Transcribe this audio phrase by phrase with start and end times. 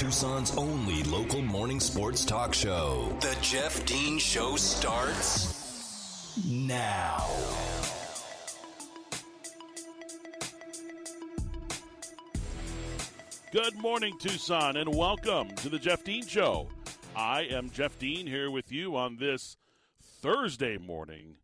[0.00, 3.14] Tucson's only local morning sports talk show.
[3.20, 7.28] The Jeff Dean Show starts now.
[13.52, 16.68] Good morning, Tucson, and welcome to the Jeff Dean Show.
[17.14, 19.58] I am Jeff Dean here with you on this
[20.00, 21.34] Thursday morning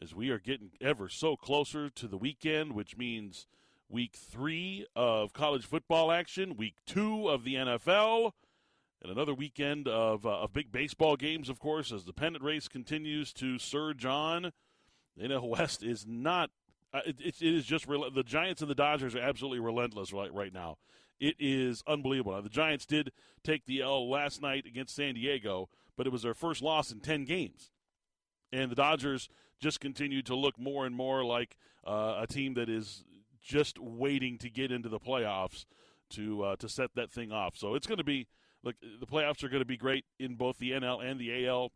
[0.00, 3.46] as we are getting ever so closer to the weekend, which means
[3.88, 8.32] week three of college football action, week two of the NFL,
[9.02, 12.68] and another weekend of, uh, of big baseball games, of course, as the pennant race
[12.68, 14.52] continues to surge on.
[15.16, 16.50] The NL West is not.
[16.92, 20.12] Uh, it, it, it is just rel- the Giants and the Dodgers are absolutely relentless
[20.12, 20.78] right right now.
[21.20, 22.32] It is unbelievable.
[22.32, 26.22] Now, the Giants did take the L last night against San Diego, but it was
[26.22, 27.72] their first loss in ten games,
[28.52, 29.28] and the Dodgers
[29.60, 33.04] just continue to look more and more like uh, a team that is
[33.48, 35.64] just waiting to get into the playoffs
[36.10, 37.56] to uh, to set that thing off.
[37.56, 38.28] So it's going to be
[38.62, 41.72] look the playoffs are going to be great in both the NL and the AL.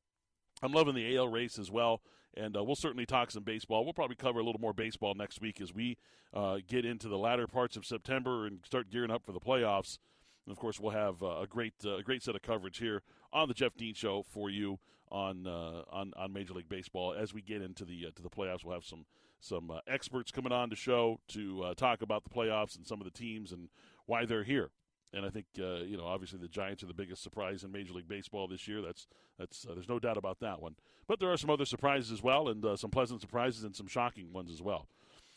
[0.62, 2.02] I'm loving the AL race as well,
[2.36, 3.84] and uh, we'll certainly talk some baseball.
[3.84, 5.96] We'll probably cover a little more baseball next week as we
[6.34, 9.98] uh, get into the latter parts of September and start gearing up for the playoffs.
[10.44, 13.02] And of course, we'll have uh, a great uh, a great set of coverage here
[13.32, 14.78] on the Jeff Dean Show for you
[15.10, 18.30] on uh, on on Major League Baseball as we get into the uh, to the
[18.30, 18.62] playoffs.
[18.62, 19.06] We'll have some
[19.42, 23.00] some uh, experts coming on the show to uh, talk about the playoffs and some
[23.00, 23.68] of the teams and
[24.06, 24.70] why they're here.
[25.12, 27.92] And I think uh, you know, obviously, the Giants are the biggest surprise in Major
[27.92, 28.80] League Baseball this year.
[28.80, 29.06] That's
[29.38, 30.76] that's uh, there's no doubt about that one.
[31.06, 34.32] But there are some other surprises as well, and some pleasant surprises and some shocking
[34.32, 34.86] ones as well.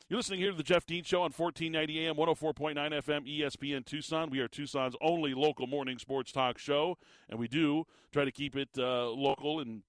[0.07, 4.29] You're listening here to the Jeff Dean Show on 1490 AM, 104.9 FM, ESPN Tucson.
[4.29, 8.55] We are Tucson's only local morning sports talk show, and we do try to keep
[8.55, 9.81] it uh, local in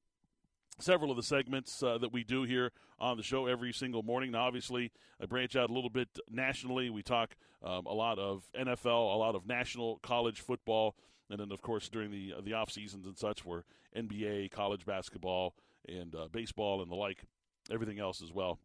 [0.79, 4.33] several of the segments uh, that we do here on the show every single morning.
[4.33, 6.91] Now, obviously, I branch out a little bit nationally.
[6.91, 10.95] We talk um, a lot of NFL, a lot of national college football,
[11.31, 13.65] and then, of course, during the uh, the off seasons and such, where
[13.97, 15.55] NBA, college basketball,
[15.89, 17.25] and uh, baseball and the like,
[17.71, 18.59] everything else as well.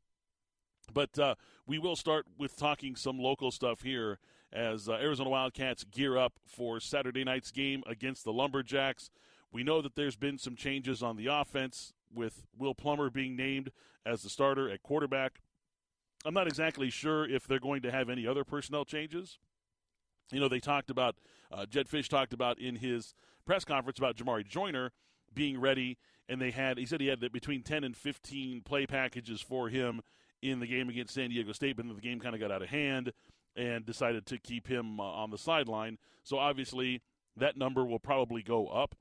[0.94, 1.36] But uh,
[1.66, 4.20] we will start with talking some local stuff here
[4.52, 9.10] as uh, Arizona Wildcats gear up for Saturday night's game against the Lumberjacks.
[9.54, 13.72] We know that there's been some changes on the offense with Will Plummer being named
[14.06, 15.42] as the starter at quarterback.
[16.26, 19.40] I'm not exactly sure if they're going to have any other personnel changes.
[20.32, 21.16] You know, they talked about,
[21.52, 23.14] uh, Jedd Fisch talked about in his
[23.46, 24.92] press conference about Jamarye Joiner
[25.34, 25.98] being ready,
[26.30, 30.02] and they had, he said he had between 10 and 15 play packages for him
[30.42, 32.62] in the game against San Diego State, but then the game kind of got out
[32.62, 33.12] of hand
[33.56, 35.98] and decided to keep him uh, on the sideline.
[36.24, 37.02] So obviously,
[37.36, 38.96] that number will probably go up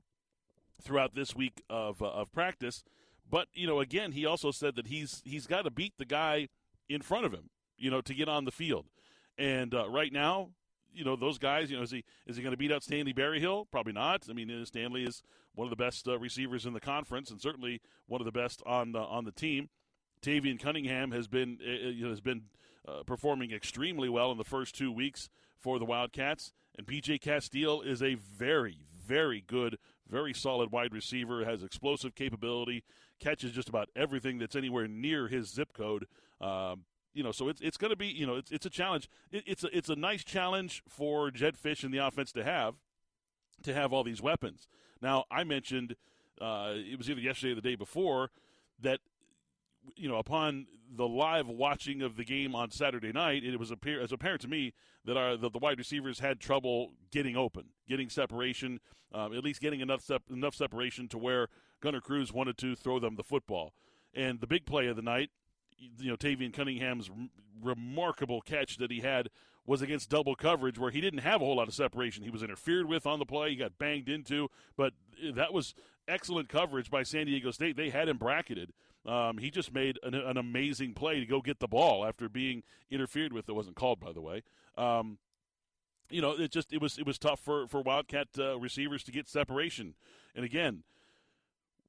[0.81, 2.83] throughout this week of uh, of practice.
[3.31, 6.49] But you know, again, he also said that he's he's got to beat the guy
[6.89, 8.85] in front of him, you know, to get on the field.
[9.37, 10.49] And uh, right now,
[10.93, 13.13] you know, those guys, you know, is he is he going to beat out Stanley
[13.13, 13.67] Berryhill?
[13.71, 14.27] Probably not.
[14.29, 15.23] I mean, Stanley is
[15.55, 18.61] one of the best uh, receivers in the conference, and certainly one of the best
[18.65, 19.69] on on the team.
[20.21, 22.43] Tayvian Cunningham has been uh, has been
[22.85, 27.81] uh, performing extremely well in the first two weeks for the Wildcats, and PJ Castile
[27.81, 28.79] is a very
[29.11, 29.77] very good,
[30.09, 31.45] very solid wide receiver.
[31.45, 32.83] Has explosive capability,
[33.21, 36.05] catches just about everything that's anywhere near his zip code.
[36.41, 36.83] Um,
[37.13, 39.09] you know, so it's it's going to be you know it's it's a challenge.
[39.31, 42.75] It, it's a it's a nice challenge for Jedd Fisch and the offense to have
[43.63, 44.67] to have all these weapons.
[45.01, 45.95] Now I mentioned
[46.39, 48.31] uh, it was either yesterday or the day before
[48.79, 48.99] that
[49.95, 54.01] you know, upon the live watching of the game on Saturday night, it was appear
[54.01, 54.73] as apparent to me
[55.05, 58.79] that our the, the wide receivers had trouble getting open, getting separation,
[59.13, 61.47] um, at least getting enough sep- enough separation to where
[61.81, 63.73] Gunnar Cruz wanted to throw them the football.
[64.13, 65.29] And the big play of the night,
[65.99, 67.27] you know, Tayvian Cunningham's r-
[67.61, 69.29] remarkable catch that he had
[69.65, 72.23] was against double coverage where he didn't have a whole lot of separation.
[72.23, 74.93] He was interfered with on the play, he got banged into, but
[75.33, 75.73] that was
[76.07, 77.77] excellent coverage by San Diego State.
[77.77, 78.73] They had him bracketed.
[79.05, 82.61] Um, he just made an, an, amazing play to go get the ball after being
[82.91, 83.49] interfered with.
[83.49, 84.43] It wasn't called, by the way.
[84.77, 85.17] Um,
[86.11, 89.11] you know, it just it was it was tough for for Wildcat uh, receivers to
[89.11, 89.95] get separation.
[90.35, 90.83] And again,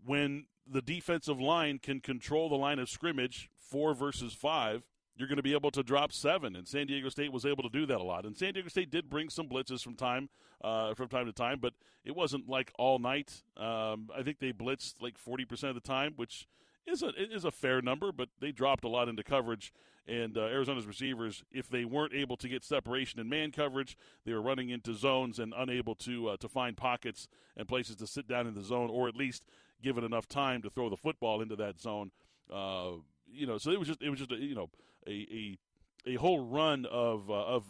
[0.04, 4.82] when the defensive line can control the line of scrimmage, four versus five,
[5.16, 6.56] you're going to be able to drop seven.
[6.56, 8.25] And San Diego State was able to do that a lot.
[8.25, 10.28] And San Diego State did bring some blitzes from time
[10.62, 13.43] uh, from time to time, but it wasn't like all night.
[13.56, 16.46] Um, I think they blitzed like 40% of the time, which
[16.87, 19.72] is a is a fair number, but they dropped a lot into coverage.
[20.08, 24.32] And uh, Arizona's receivers, if they weren't able to get separation in man coverage, they
[24.32, 28.26] were running into zones and unable to uh, to find pockets and places to sit
[28.26, 29.44] down in the zone, or at least
[29.82, 32.11] give it enough time to throw the football into that zone.
[32.52, 32.93] Uh,
[33.31, 34.70] you know, so it was just it was just a, you know
[35.06, 35.56] a
[36.06, 37.64] a, a whole run of uh, of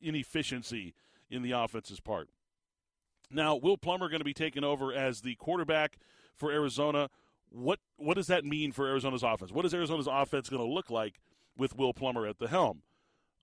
[0.00, 0.94] inefficiency
[1.30, 2.28] in the offense's part.
[3.30, 5.98] Now, Will Plummer going to be taking over as the quarterback
[6.34, 7.10] for Arizona.
[7.50, 9.52] What what does that mean for Arizona's offense?
[9.52, 11.20] What is Arizona's offense going to look like
[11.56, 12.82] with Will Plummer at the helm?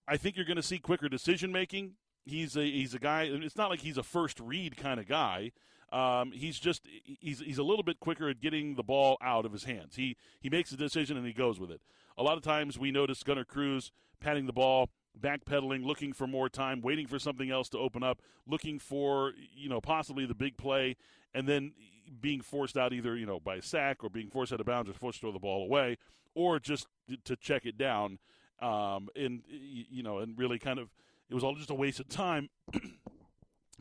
[0.08, 1.94] I think you're going to see quicker decision making.
[2.26, 3.24] He's a he's a guy.
[3.24, 5.52] It's not like he's a first read kind of guy.
[5.92, 6.88] Um, he's just
[7.20, 9.96] he's he's a little bit quicker at getting the ball out of his hands.
[9.96, 11.82] He he makes a decision and he goes with it.
[12.18, 14.90] A lot of times we notice Gunnar Cruz patting the ball,
[15.20, 19.68] backpedaling, looking for more time, waiting for something else to open up, looking for you
[19.68, 20.96] know possibly the big play,
[21.34, 21.74] and then
[22.22, 24.90] being forced out either you know by a sack or being forced out of bounds
[24.90, 25.98] or forced to throw the ball away,
[26.36, 26.88] or just
[27.26, 28.18] to check it down,
[28.62, 30.90] um, and you know and really kind of
[31.30, 32.50] it was all just a waste of time.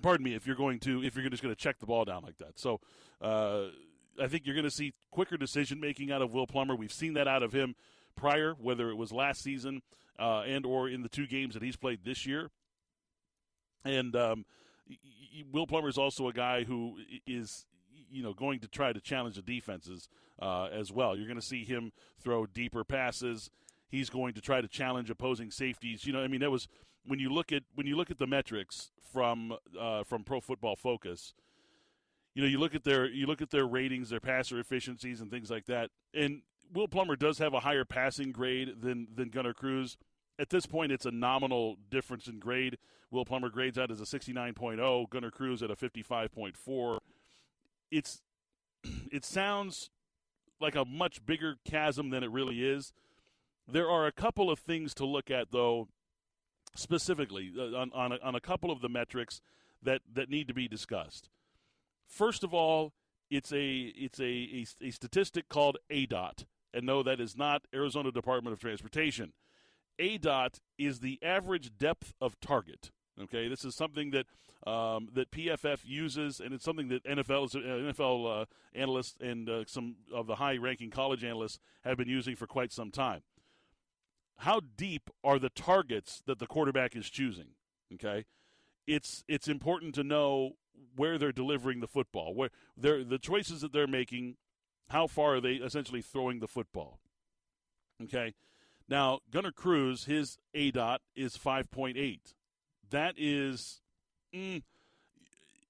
[0.01, 2.23] pardon me if you're going to if you're just going to check the ball down
[2.23, 2.59] like that.
[2.59, 2.81] So
[3.21, 3.67] uh,
[4.21, 6.75] I think you're going to see quicker decision making out of Will Plummer.
[6.75, 7.75] We've seen that out of him
[8.17, 9.83] prior, whether it was last season
[10.19, 12.51] uh, and or in the two games that he's played this year.
[13.85, 14.45] And um,
[15.53, 16.97] Will Plummer is also a guy who
[17.27, 17.67] is
[18.11, 20.09] you know going to try to challenge the defenses
[20.41, 21.17] uh, as well.
[21.17, 23.51] You're going to see him throw deeper passes.
[23.89, 26.05] He's going to try to challenge opposing safeties.
[26.05, 26.69] You know, I mean, that was
[27.11, 30.77] when you look at when you look at the metrics from uh, from Pro Football
[30.77, 31.35] Focus.
[32.37, 35.29] You know, you look at their you look at their ratings, their passer efficiencies, and
[35.29, 35.91] things like that.
[36.15, 36.43] And
[36.73, 39.97] Will Plummer does have a higher passing grade than than Gunnar Cruz.
[40.39, 42.79] At this point, it's a nominal difference in grade.
[43.11, 46.99] Will Plummer grades out as a 69.0, Gunnar Cruz at a 55.4.
[47.91, 48.23] It's
[49.11, 49.91] it sounds
[50.61, 52.93] like a much bigger chasm than it really is.
[53.67, 55.89] There are a couple of things to look at, though,
[56.75, 59.41] specifically uh, on, on a, on, a, couple of the metrics
[59.83, 61.29] that, that need to be discussed.
[62.07, 62.93] First of all,
[63.31, 66.45] it's a it's a, a, a statistic called ADOT,
[66.75, 69.33] and no, that is not Arizona Department of Transportation.
[70.01, 72.91] ADOT is the average depth of target.
[73.21, 74.27] Okay, this is something that
[74.69, 78.45] um, that PFF uses, and it's something that NFL NFL uh,
[78.75, 82.91] analysts and uh, some of the high-ranking college analysts have been using for quite some
[82.91, 83.23] time
[84.41, 87.49] how deep are the targets that the quarterback is choosing?
[87.95, 88.25] Okay,
[88.87, 90.53] it's it's important to know
[90.97, 94.37] where they're delivering the football, where they're the choices that they're making.
[94.89, 96.99] How far are they essentially throwing the football?
[98.03, 98.35] Okay,
[98.89, 102.35] now Gunnar Cruz, his A dot is five point eight.
[102.91, 103.81] That is.
[104.35, 104.63] Mm,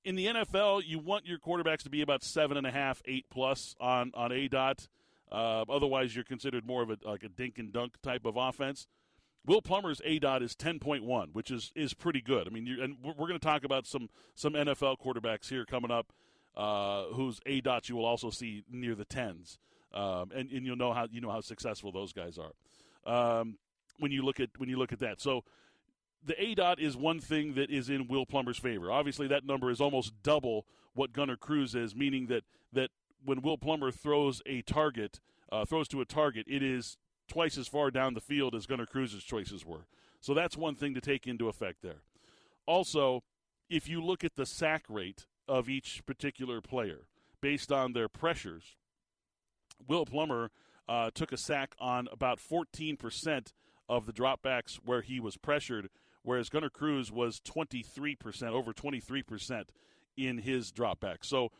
[0.04, 3.26] in the NFL, you want your quarterbacks to be about seven and a half, eight
[3.30, 4.86] plus on on a dot.
[5.30, 8.86] Uh, otherwise, you're considered more of a like a dink and dunk type of offense.
[9.46, 12.46] Will Plummer's A dot is 10.1, which is is pretty good.
[12.46, 16.12] I mean, and we're going to talk about some some NFL quarterbacks here coming up,
[16.56, 19.58] uh, whose A dots you will also see near the tens,
[19.94, 22.52] um, and and you'll know how you know how successful those guys are
[23.40, 23.56] um,
[23.98, 25.20] when you look at when you look at that.
[25.20, 25.44] So
[26.24, 28.90] the A dot is one thing that is in Will Plummer's favor.
[28.90, 32.90] Obviously, that number is almost double what Gunnar Cruz is, meaning that that
[33.24, 35.20] when Will Plummer throws a target,
[35.50, 36.96] uh, throws to a target, it is
[37.28, 39.86] twice as far down the field as Gunnar Cruz's choices were.
[40.20, 42.02] So that's one thing to take into effect there.
[42.66, 43.22] Also,
[43.68, 47.06] if you look at the sack rate of each particular player
[47.40, 48.76] based on their pressures,
[49.86, 50.50] Will Plummer
[50.88, 53.52] uh, took a sack on about 14%
[53.88, 55.88] of the dropbacks where he was pressured,
[56.22, 59.64] whereas Gunnar Cruz was 23%, over 23%
[60.16, 61.18] in his dropback.
[61.22, 61.50] So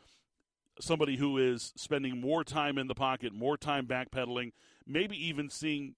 [0.79, 4.51] somebody who is spending more time in the pocket, more time backpedaling,
[4.87, 5.95] maybe even seeing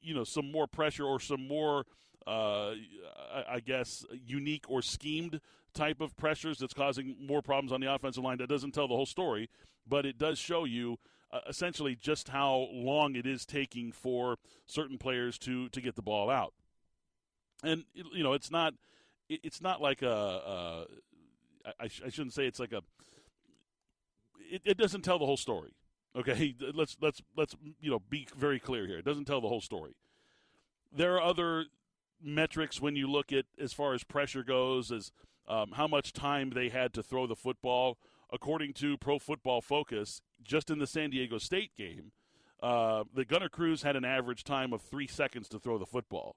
[0.00, 1.84] you know some more pressure or some more
[2.26, 2.74] uh,
[3.48, 5.40] I guess unique or schemed
[5.74, 8.38] type of pressures that's causing more problems on the offensive line.
[8.38, 9.48] That doesn't tell the whole story,
[9.88, 10.98] but it does show you
[11.32, 16.02] uh, essentially just how long it is taking for certain players to to get the
[16.02, 16.52] ball out.
[17.64, 18.74] And you know, it's not
[19.28, 20.86] it's not like a, a
[21.80, 22.82] I, I shouldn't say it's like a
[24.50, 25.74] it, it doesn't tell the whole story.
[26.16, 28.98] Okay, let's let's let's you know be very clear here.
[28.98, 29.94] It doesn't tell the whole story.
[30.94, 31.66] There are other
[32.22, 35.10] metrics when you look at as far as pressure goes, as
[35.48, 37.98] um, how much time they had to throw the football.
[38.34, 42.12] According to Pro Football Focus, just in the San Diego State game,
[42.62, 46.36] uh, the Gunnar Cruz had an average time of three seconds to throw the football,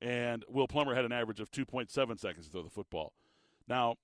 [0.00, 3.12] and Will Plummer had an average of 2.7 seconds to throw the football.
[3.66, 3.96] Now,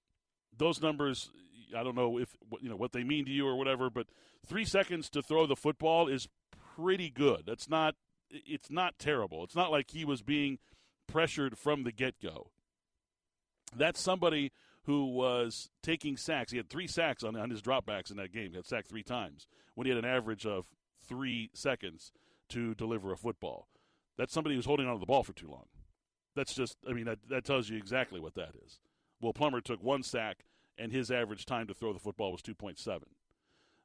[0.57, 1.31] those numbers
[1.77, 4.07] I don't know if you know what they mean to you or whatever, but
[4.47, 6.29] three seconds to throw the football is
[6.77, 7.45] pretty good.
[7.47, 7.95] That's not
[8.31, 9.45] it's not terrible.
[9.45, 10.59] It's not like he was being
[11.07, 12.51] pressured from the get go.
[13.75, 14.53] That's somebody
[14.85, 16.51] who was taking sacks.
[16.51, 18.51] He had three sacks on, on his dropbacks in that game.
[18.51, 20.67] He had sacked three times when he had an average of
[21.07, 22.13] three seconds
[22.51, 23.69] to deliver a football.
[24.17, 25.67] That's somebody who's holding on to the ball for too long.
[26.35, 28.79] That's just, I mean, that, that tells you exactly what that is.
[29.21, 30.45] Will Plummer took one sack
[30.81, 33.03] and his average time to throw the football was 2.7.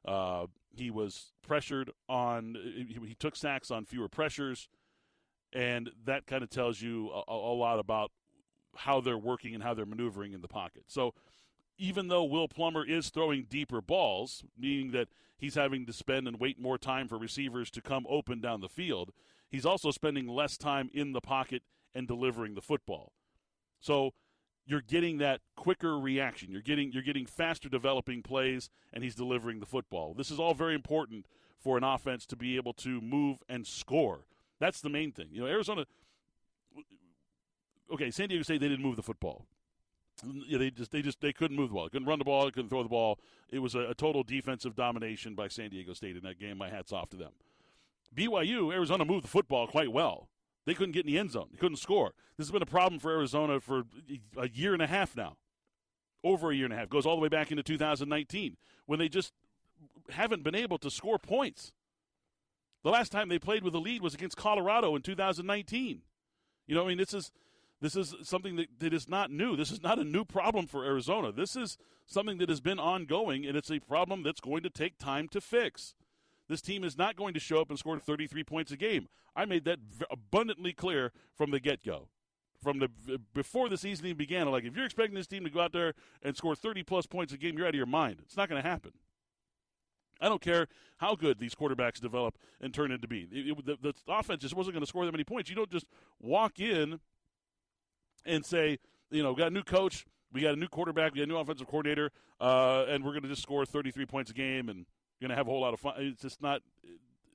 [0.06, 4.68] Uh, he was pressured on, he, he, took sacks on fewer pressures,
[5.52, 8.12] and that kind of tells you a, a lot about
[8.76, 10.84] how they're working and how they're maneuvering in the pocket.
[10.86, 11.14] So
[11.78, 16.40] even though Will Plummer is throwing deeper balls, meaning that he's having to spend and
[16.40, 19.12] wait more time for receivers to come open down the field,
[19.50, 21.62] he's also spending less time in the pocket
[21.94, 23.12] and delivering the football.
[23.80, 24.12] So
[24.66, 26.50] you're getting that quicker reaction.
[26.50, 30.12] You're getting you're getting faster developing plays and he's delivering the football.
[30.14, 31.26] This is all very important
[31.58, 34.26] for an offense to be able to move and score.
[34.58, 35.28] That's the main thing.
[35.30, 35.84] You know, Arizona
[37.92, 39.46] okay, San Diego State they didn't move the football.
[40.24, 41.84] Yeah, they just they just they couldn't move the ball.
[41.84, 42.46] They couldn't run the ball.
[42.46, 43.20] They couldn't throw the ball.
[43.50, 46.58] It was a, a total defensive domination by San Diego State in that game.
[46.58, 47.32] My hats off to them.
[48.14, 50.28] BYU, Arizona moved the football quite well.
[50.66, 51.48] They couldn't get in the end zone.
[51.52, 52.12] They couldn't score.
[52.36, 53.84] This has been a problem for Arizona for
[54.36, 55.36] a year and a half now.
[56.24, 56.88] Over a year and a half.
[56.88, 58.56] Goes all the way back into 2019
[58.86, 59.32] when they just
[60.10, 61.72] haven't been able to score points.
[62.82, 66.02] The last time they played with a lead was against Colorado in 2019.
[66.66, 67.30] You know, I mean, this is
[67.80, 69.54] this is something that, that is not new.
[69.54, 71.30] This is not a new problem for Arizona.
[71.30, 74.98] This is something that has been ongoing, and it's a problem that's going to take
[74.98, 75.94] time to fix.
[76.48, 79.08] This team is not going to show up and score 33 points a game.
[79.34, 79.78] I made that
[80.10, 82.08] abundantly clear from the get go.
[82.62, 82.88] From the
[83.34, 85.94] before the season even began, like if you're expecting this team to go out there
[86.22, 88.20] and score 30 plus points a game, you're out of your mind.
[88.24, 88.92] It's not going to happen.
[90.20, 93.28] I don't care how good these quarterbacks develop and turn into be.
[93.30, 95.50] It, it, the, the offense just wasn't going to score that many points.
[95.50, 95.86] You don't just
[96.18, 96.98] walk in
[98.24, 98.78] and say,
[99.10, 101.36] you know, got a new coach, we got a new quarterback, we got a new
[101.36, 102.10] offensive coordinator,
[102.40, 104.86] uh, and we're going to just score 33 points a game and
[105.20, 105.94] going to have a whole lot of fun.
[105.98, 106.62] It's just not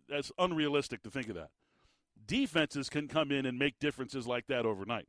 [0.10, 1.50] that's unrealistic to think of that.
[2.26, 5.08] Defenses can come in and make differences like that overnight.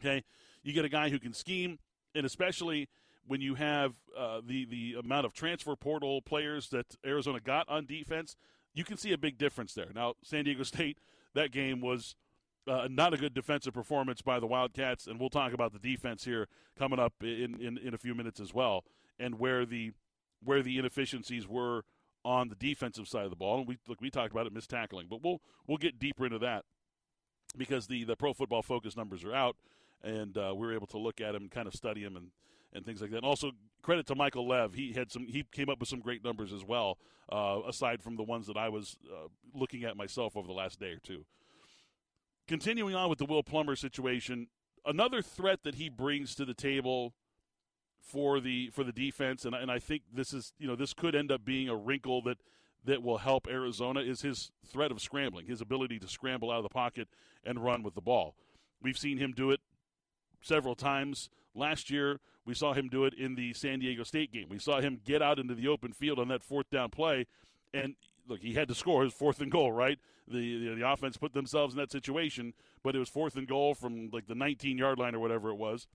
[0.00, 0.24] Okay,
[0.62, 1.78] you get a guy who can scheme,
[2.14, 2.88] and especially
[3.26, 7.86] when you have uh, the the amount of transfer portal players that Arizona got on
[7.86, 8.36] defense,
[8.74, 9.90] you can see a big difference there.
[9.94, 10.98] Now, San Diego State,
[11.34, 12.14] that game was
[12.66, 16.24] uh, not a good defensive performance by the Wildcats, and we'll talk about the defense
[16.24, 18.84] here coming up in, in, in a few minutes as well,
[19.18, 19.92] and where the
[20.42, 21.84] where the inefficiencies were
[22.24, 23.58] on the defensive side of the ball.
[23.58, 26.38] And we look, we talked about it, missed tackling, but we'll we'll get deeper into
[26.40, 26.64] that
[27.56, 29.56] because the the Pro Football Focus numbers are out,
[30.02, 32.28] and uh, we were able to look at them and kind of study them and
[32.72, 33.18] and things like that.
[33.18, 36.24] And also credit to Michael Lev, he had some he came up with some great
[36.24, 36.98] numbers as well,
[37.32, 40.78] uh, aside from the ones that I was uh, looking at myself over the last
[40.78, 41.24] day or two
[42.50, 44.48] continuing on with the Will Plummer situation,
[44.84, 47.14] another threat that he brings to the table
[48.00, 51.14] for the for the defense, and and I think this is you know this could
[51.14, 52.38] end up being a wrinkle that
[52.84, 56.62] that will help Arizona is his threat of scrambling, his ability to scramble out of
[56.62, 57.08] the pocket
[57.44, 58.34] and run with the ball.
[58.82, 59.60] We've seen him do it
[60.40, 62.20] several times last year.
[62.46, 64.46] We saw him do it in the San Diego State game.
[64.48, 67.26] We saw him get out into the open field on that fourth down play,
[67.74, 67.94] and
[68.26, 69.98] look, he had to score his fourth and goal, right?
[70.26, 73.74] The, the, the offense put themselves in that situation, but it was fourth and goal
[73.74, 75.86] from like the 19 yard line or whatever it was,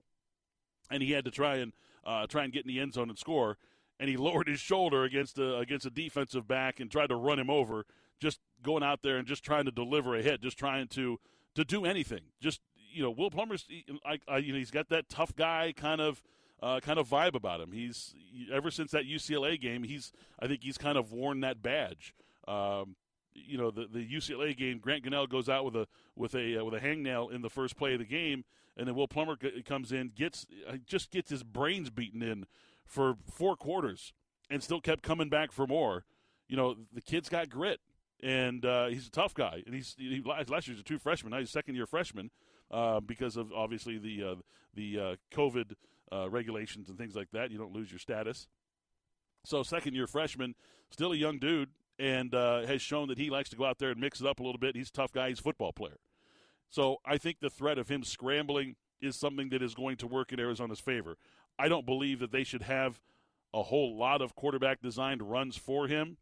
[0.91, 1.73] and he had to try and
[2.05, 3.57] uh, try and get in the end zone and score.
[3.99, 7.39] And he lowered his shoulder against a against a defensive back and tried to run
[7.39, 7.85] him over,
[8.19, 11.19] just going out there and just trying to deliver a hit, just trying to
[11.55, 12.21] to do anything.
[12.41, 13.67] Just you know, Will Plummer's,
[14.05, 16.21] I, I, you know, he's got that tough guy kind of
[16.63, 17.71] uh, kind of vibe about him.
[17.73, 18.15] He's
[18.51, 22.13] ever since that UCLA game, he's I think he's kind of worn that badge.
[22.47, 22.95] Um,
[23.33, 26.63] you know, the the UCLA game, Grant Gunnell goes out with a with a uh,
[26.63, 28.45] with a hangnail in the first play of the game,
[28.77, 32.45] and then Will Plummer comes in, gets uh, just gets his brains beaten in
[32.85, 34.13] for four quarters,
[34.49, 36.05] and still kept coming back for more.
[36.47, 37.79] You know, the kid's got grit,
[38.21, 39.63] and uh, he's a tough guy.
[39.65, 42.31] And he's he, last year's a two freshman, now he's second year freshman
[42.71, 44.35] uh, because of obviously the uh,
[44.73, 45.73] the uh, COVID
[46.11, 47.51] uh, regulations and things like that.
[47.51, 48.47] You don't lose your status.
[49.45, 50.55] So, second year freshman,
[50.89, 53.99] still a young dude, and has shown that he likes to go out there and
[53.99, 54.75] mix it up a little bit.
[54.75, 55.29] He's a tough guy.
[55.29, 55.99] He's a football player.
[56.69, 60.31] So, I think the threat of him scrambling is something that is going to work
[60.31, 61.17] in Arizona's favor.
[61.57, 62.99] I don't believe that they should have
[63.53, 66.17] a whole lot of quarterback designed runs for him.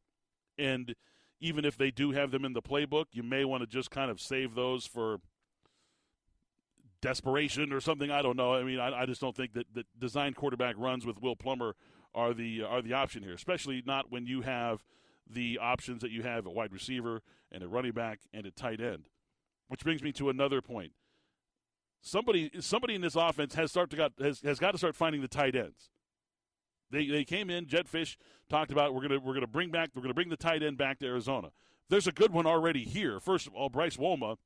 [0.58, 0.96] And
[1.40, 4.12] even if they do have them in the playbook, you may want to just kind
[4.12, 5.18] of save those for
[7.02, 8.12] desperation or something.
[8.12, 8.54] I don't know.
[8.54, 11.76] I mean, I, I just don't think that, that design quarterback runs with Will Plummer
[12.16, 14.84] are the are the option here, especially not when you have
[15.28, 17.22] the options that you have at wide receiver
[17.52, 19.10] and a running back and a tight end.
[19.68, 20.92] Which brings me to another point.
[22.02, 25.22] Somebody somebody in this offense has start to got has, has got to start finding
[25.22, 25.90] the tight ends.
[26.92, 27.66] They they came in.
[27.66, 28.18] Jedd Fisch
[28.50, 31.00] talked about we're gonna we're gonna bring back we're gonna bring the tight end back
[31.00, 31.50] to Arizona.
[31.90, 33.20] There's a good one already here.
[33.20, 34.38] First of all, Bryce Wolma,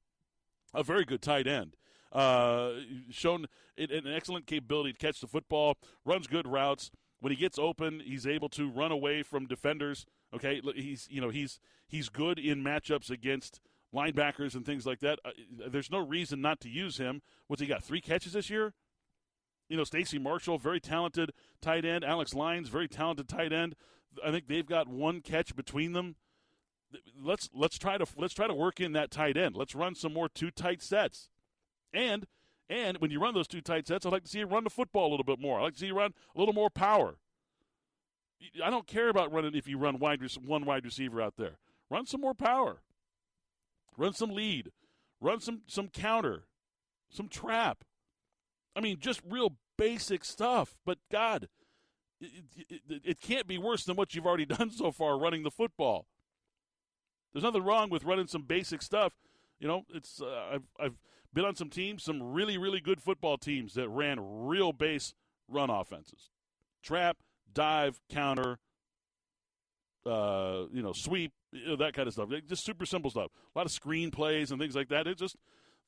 [0.74, 1.76] a very good tight end.
[2.12, 2.72] Uh,
[3.10, 3.48] shown
[3.78, 6.90] an excellent capability to catch the football, runs good routes.
[7.20, 10.06] When he gets open, he's able to run away from defenders.
[10.34, 13.60] Okay, he's you know he's he's good in matchups against
[13.94, 15.20] linebackers and things like that.
[15.24, 15.32] Uh,
[15.70, 17.22] there's no reason not to use him.
[17.48, 17.84] What's he got?
[17.84, 18.74] Three catches this year.
[19.70, 22.04] You know, Stacy Marshall, very talented tight end.
[22.04, 23.76] Alex Lyons, very talented tight end.
[24.26, 26.16] I think they've got one catch between them.
[27.22, 29.58] Let's let's try to let's try to work in that tight end.
[29.58, 31.30] Let's run some more two tight sets.
[31.94, 32.28] And
[32.70, 34.70] and when you run those two tight sets, I'd like to see you run the
[34.70, 35.60] football a little bit more.
[35.60, 37.18] I'd like to see you run a little more power.
[38.64, 41.58] I don't care about running if you run wide one wide receiver out there.
[41.90, 42.82] Run some more power.
[43.98, 44.72] Run some lead.
[45.20, 46.46] Run some some counter.
[47.10, 47.84] Some trap.
[48.76, 50.76] I mean, just real basic stuff.
[50.86, 51.48] But God,
[52.22, 55.52] it, it, it, can't be worse than what you've already done so far running the
[55.52, 56.06] football.
[57.34, 59.14] There's nothing wrong with running some basic stuff.
[59.60, 60.98] You know, it's uh, I've I've
[61.34, 65.14] been on some teams, some really really good football teams that ran real base
[65.48, 66.30] run offenses,
[66.84, 67.18] trap,
[67.52, 68.60] dive, counter,
[70.08, 72.30] uh, you know, sweep, you know, that kind of stuff.
[72.48, 73.32] Just super simple stuff.
[73.56, 75.08] A lot of screen plays and things like that.
[75.08, 75.36] It's just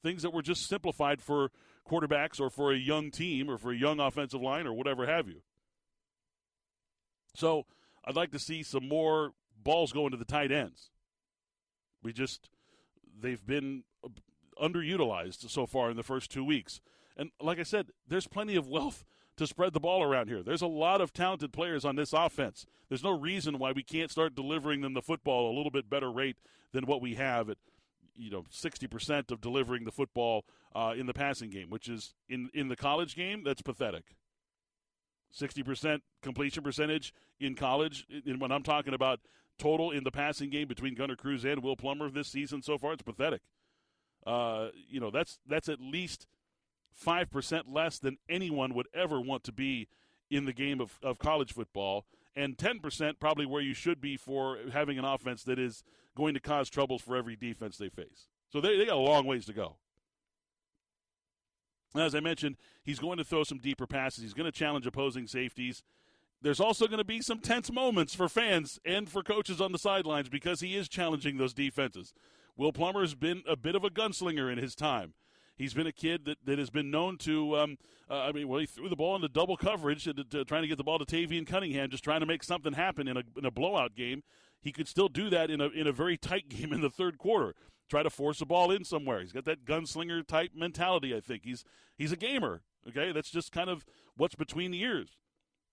[0.03, 1.51] things that were just simplified for
[1.89, 5.27] quarterbacks or for a young team or for a young offensive line or whatever have
[5.27, 5.41] you.
[7.35, 7.65] So
[8.05, 10.89] I'd like to see some more balls going to the tight ends.
[12.01, 12.49] We just
[13.21, 13.83] they've been
[14.61, 16.81] underutilized so far in the first two weeks.
[17.17, 19.03] And like I said, there's plenty of wealth
[19.39, 20.43] to spread the ball around here.
[20.43, 22.65] There's a lot of talented players on this offense.
[22.89, 26.11] There's no reason why we can't start delivering them the football a little bit better
[26.11, 26.37] rate
[26.73, 27.57] than what we have at
[28.15, 32.49] you know 60% of delivering the football uh, in the passing game, which is in
[32.53, 34.15] in the college game that's pathetic.
[35.33, 38.05] 60% completion percentage in college.
[38.25, 39.19] And when I'm talking about
[39.59, 42.93] total in the passing game between Gunnar Cruz and Will Plummer this season so far,
[42.93, 43.41] it's pathetic.
[44.25, 46.27] Uh, you know, that's that's at least
[47.05, 49.87] 5% less than anyone would ever want to be
[50.29, 52.05] in the game of, of college football,
[52.35, 55.83] and 10% probably where you should be for having an offense that is
[56.15, 58.27] going to cause troubles for every defense they face.
[58.51, 59.77] So they, they got a long ways to go.
[61.95, 64.23] As I mentioned, he's going to throw some deeper passes.
[64.23, 65.81] He's going to challenge opposing safeties.
[66.41, 69.79] There's also going to be some tense moments for fans and for coaches on the
[69.79, 72.13] sidelines because he is challenging those defenses.
[72.55, 75.13] Will Plummer has been a bit of a gunslinger in his time.
[75.59, 77.77] He's been a kid that, that has been known to, um,
[78.09, 80.85] uh, I mean, well, he threw the ball into double coverage, trying to get the
[80.85, 83.93] ball to Tayvian Cunningham, just trying to make something happen in a, in a blowout
[83.93, 84.23] game.
[84.61, 87.17] He could still do that in a, in a very tight game in the third
[87.17, 87.55] quarter.
[87.89, 89.19] Try to force the ball in somewhere.
[89.19, 91.43] He's got that gunslinger type mentality, I think.
[91.43, 91.65] He's,
[91.97, 93.11] he's a gamer, okay?
[93.11, 95.17] That's just kind of what's between the ears.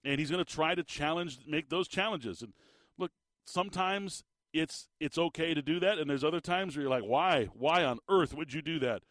[0.04, 2.42] And he's going to try to challenge, make those challenges.
[2.42, 2.54] And
[2.98, 3.12] look,
[3.44, 7.48] sometimes it's it's okay to do that, and there's other times where you're like, why,
[7.52, 9.02] why on earth would you do that?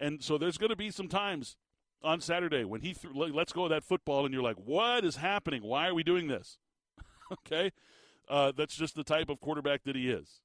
[0.00, 1.56] And so there's going to be some times
[2.02, 5.16] on Saturday when he th- lets go of that football, and you're like, what is
[5.16, 5.62] happening?
[5.62, 6.58] Why are we doing this?
[7.32, 7.72] okay,
[8.28, 10.40] uh, that's just the type of quarterback that he is,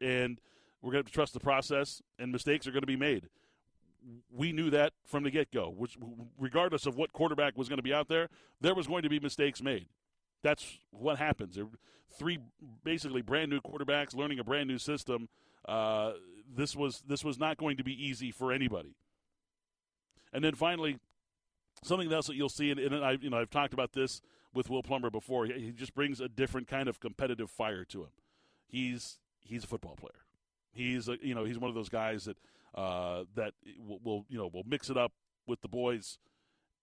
[0.00, 0.40] and
[0.82, 3.28] we're going to trust the process, and mistakes are going to be made.
[4.30, 5.70] We knew that from the get go.
[5.70, 5.96] Which,
[6.38, 8.28] regardless of what quarterback was going to be out there,
[8.60, 9.86] there was going to be mistakes made.
[10.42, 11.56] That's what happens.
[11.56, 11.66] There
[12.16, 12.38] three
[12.84, 15.28] basically brand new quarterbacks learning a brand new system.
[15.66, 16.12] Uh,
[16.52, 18.96] this was this was not going to be easy for anybody.
[20.32, 20.98] And then finally,
[21.82, 24.20] something else that you'll see, and, and I you know I've talked about this
[24.54, 25.46] with Will Plummer before.
[25.46, 28.10] He, he just brings a different kind of competitive fire to him.
[28.66, 30.24] He's he's a football player.
[30.72, 32.36] He's a you know he's one of those guys that
[32.74, 35.12] uh, that will, will you know will mix it up
[35.46, 36.18] with the boys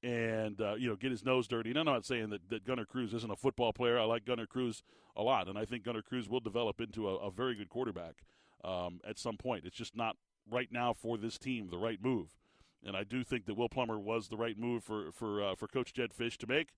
[0.04, 1.70] and uh, you know get his nose dirty.
[1.70, 4.00] And I'm not saying that, that Gunnar Cruz isn't a football player.
[4.00, 4.84] I like Gunnar Cruz
[5.16, 8.24] a lot, and I think Gunnar Cruz will develop into a, a very good quarterback
[8.66, 9.66] um, at some point.
[9.66, 10.18] It's just not
[10.50, 12.36] right now for this team the right move.
[12.84, 15.68] And I do think that Will Plummer was the right move for for uh, for
[15.68, 16.70] Coach Jedd Fisch to make.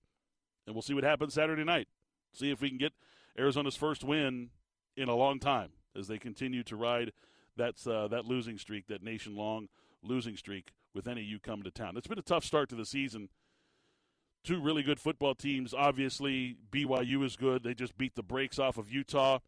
[0.66, 1.88] And we'll see what happens Saturday night.
[2.32, 2.92] See if we can get
[3.38, 4.50] Arizona's first win
[4.96, 7.12] in a long time as they continue to ride
[7.56, 9.68] that uh, that losing streak, that nation long
[10.02, 11.96] losing streak with any NAU coming to town.
[11.96, 13.28] It's been a tough start to the season.
[14.44, 15.74] Two really good football teams.
[15.74, 17.64] Obviously, BYU is good.
[17.64, 19.40] They just beat the brakes off of Utah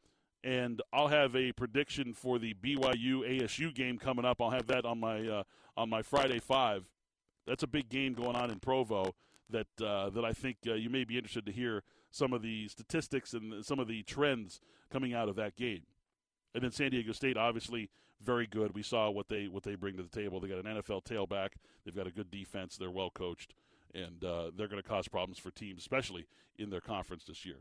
[0.42, 4.40] and I'll have a prediction for the BYU ASU game coming up.
[4.40, 5.42] I'll have that on my uh,
[5.76, 6.84] on my Friday five.
[7.46, 9.14] That's a big game going on in Provo
[9.50, 12.68] that uh, that I think uh, you may be interested to hear some of the
[12.68, 15.82] statistics and some of the trends coming out of that game.
[16.54, 18.74] And then San Diego State, obviously, very good.
[18.74, 20.40] We saw what they what they bring to the table.
[20.40, 21.50] They got an NFL tailback.
[21.84, 22.76] They've got a good defense.
[22.76, 23.54] They're well coached,
[23.94, 26.26] and uh, they're going to cause problems for teams, especially
[26.58, 27.56] in their conference this year.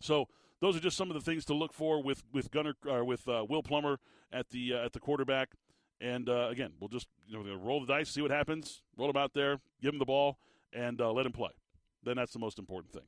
[0.00, 0.28] So
[0.62, 3.28] those are just some of the things to look for with with Gunnar or with
[3.28, 3.98] uh, Will Plummer
[4.32, 5.50] at the uh, at the quarterback.
[6.00, 9.16] And uh, again, we'll just you know roll the dice, see what happens, roll him
[9.16, 10.38] out there, give him the ball,
[10.72, 11.50] and uh, let him play.
[12.04, 13.02] Then that's the most important thing.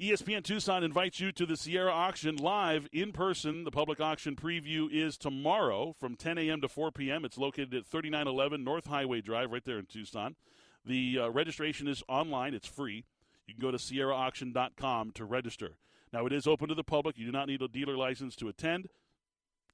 [0.00, 3.64] ESPN Tucson invites you to the Sierra auction live in person.
[3.64, 6.60] The public auction preview is tomorrow from 10 a.m.
[6.60, 7.24] to 4 p.m.
[7.24, 10.36] It's located at 3911 North Highway Drive, right there in Tucson.
[10.84, 13.06] The uh, registration is online, it's free.
[13.48, 15.72] You can go to sierraauction.com to register.
[16.12, 17.18] Now, it is open to the public.
[17.18, 18.88] You do not need a dealer license to attend.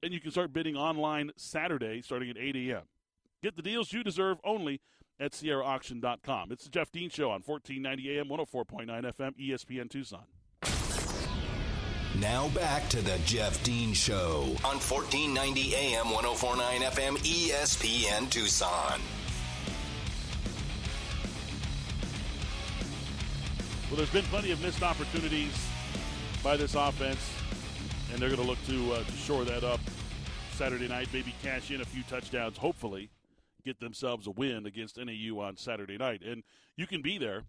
[0.03, 2.83] And you can start bidding online Saturday starting at 8 a.m.
[3.41, 4.81] Get the deals you deserve only
[5.19, 6.51] at sierraauction.com.
[6.51, 10.25] It's the Jeff Dean Show on 1490 AM, 104.9 FM, ESPN Tucson.
[12.19, 19.01] Now back to the Jeff Dean Show on 1490 AM, 104.9 FM, ESPN Tucson.
[23.89, 25.53] Well, there's been plenty of missed opportunities
[26.45, 27.27] by this offense,
[28.13, 29.79] and they're going to look to uh, to shore that up
[30.51, 31.07] Saturday night.
[31.11, 33.09] Maybe cash in a few touchdowns, hopefully,
[33.63, 36.21] get themselves a win against NAU on Saturday night.
[36.21, 36.43] And
[36.77, 37.45] you can be there.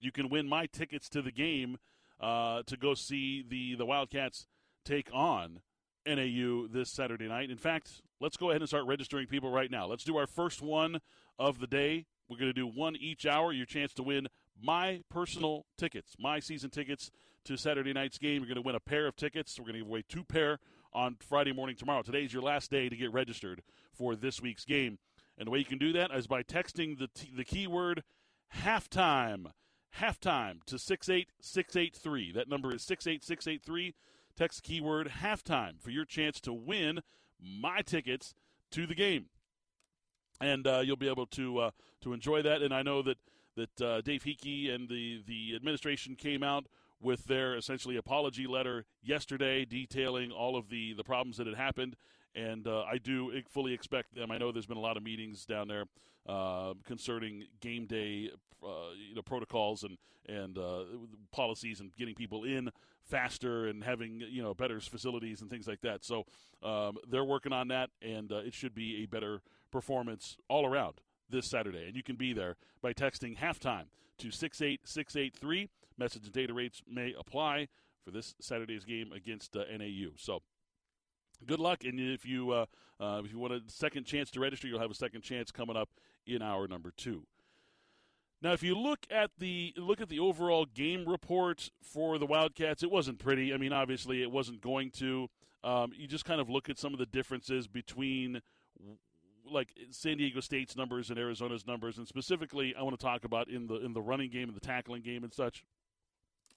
[0.00, 1.78] You can win my tickets to the game
[2.20, 4.48] uh, to go see the, the Wildcats
[4.84, 5.60] take on
[6.04, 7.48] NAU this Saturday night.
[7.48, 9.86] In fact, let's go ahead and start registering people right now.
[9.86, 10.98] Let's do our first one
[11.38, 12.06] of the day.
[12.28, 13.52] We're going to do one each hour.
[13.52, 14.26] Your chance to win
[14.60, 17.12] my personal tickets, my season tickets
[17.44, 18.36] to Saturday night's game.
[18.36, 19.58] You're going to win a pair of tickets.
[19.58, 20.58] We're going to give away two pair
[20.92, 22.02] on Friday morning tomorrow.
[22.02, 24.98] Today's your last day to get registered for this week's game.
[25.38, 28.04] And the way you can do that is by texting the, t- the keyword
[28.62, 29.46] halftime.
[29.98, 32.32] Halftime to 68683.
[32.32, 33.94] That number is 68683.
[34.36, 37.00] Text keyword halftime for your chance to win
[37.40, 38.34] my tickets
[38.70, 39.26] to the game.
[40.40, 42.62] And uh, you'll be able to uh, to enjoy that.
[42.62, 43.18] And I know that
[43.56, 46.66] that uh, Dave Heeke and the, the administration came out
[47.02, 51.96] with their essentially apology letter yesterday detailing all of the, the problems that had happened
[52.34, 54.30] and uh, I do fully expect them.
[54.30, 55.84] I know there's been a lot of meetings down there
[56.26, 58.30] uh, concerning game day,
[58.64, 60.84] uh, you know, protocols and and uh,
[61.32, 62.70] policies and getting people in
[63.02, 66.04] faster and having you know better facilities and things like that.
[66.04, 66.24] So
[66.62, 71.00] um, they're working on that, and uh, it should be a better performance all around
[71.28, 71.86] this Saturday.
[71.86, 73.86] And you can be there by texting halftime
[74.18, 75.68] to six eight six eight three.
[75.98, 77.68] Message and data rates may apply
[78.04, 80.10] for this Saturday's game against uh, NAU.
[80.16, 80.40] So
[81.46, 81.84] good luck.
[81.84, 82.66] And if you uh,
[83.00, 85.76] uh, if you want a second chance to register, you'll have a second chance coming
[85.76, 85.90] up
[86.26, 87.24] in hour number two.
[88.40, 92.82] Now, if you look at the look at the overall game report for the Wildcats,
[92.82, 93.54] it wasn't pretty.
[93.54, 95.28] I mean, obviously, it wasn't going to.
[95.62, 98.40] Um, you just kind of look at some of the differences between
[99.48, 103.48] like San Diego State's numbers and Arizona's numbers, and specifically, I want to talk about
[103.48, 105.64] in the in the running game and the tackling game and such.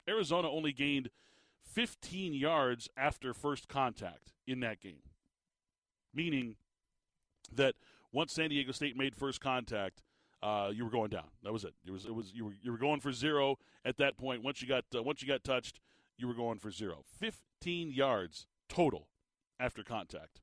[0.07, 1.09] Arizona only gained
[1.63, 5.01] 15 yards after first contact in that game.
[6.13, 6.55] Meaning
[7.53, 7.75] that
[8.11, 10.01] once San Diego State made first contact,
[10.41, 11.25] uh, you were going down.
[11.43, 11.73] That was it.
[11.85, 14.43] It was it was you were you were going for zero at that point.
[14.43, 15.79] Once you got uh, once you got touched,
[16.17, 17.03] you were going for zero.
[17.19, 19.07] 15 yards total
[19.59, 20.41] after contact.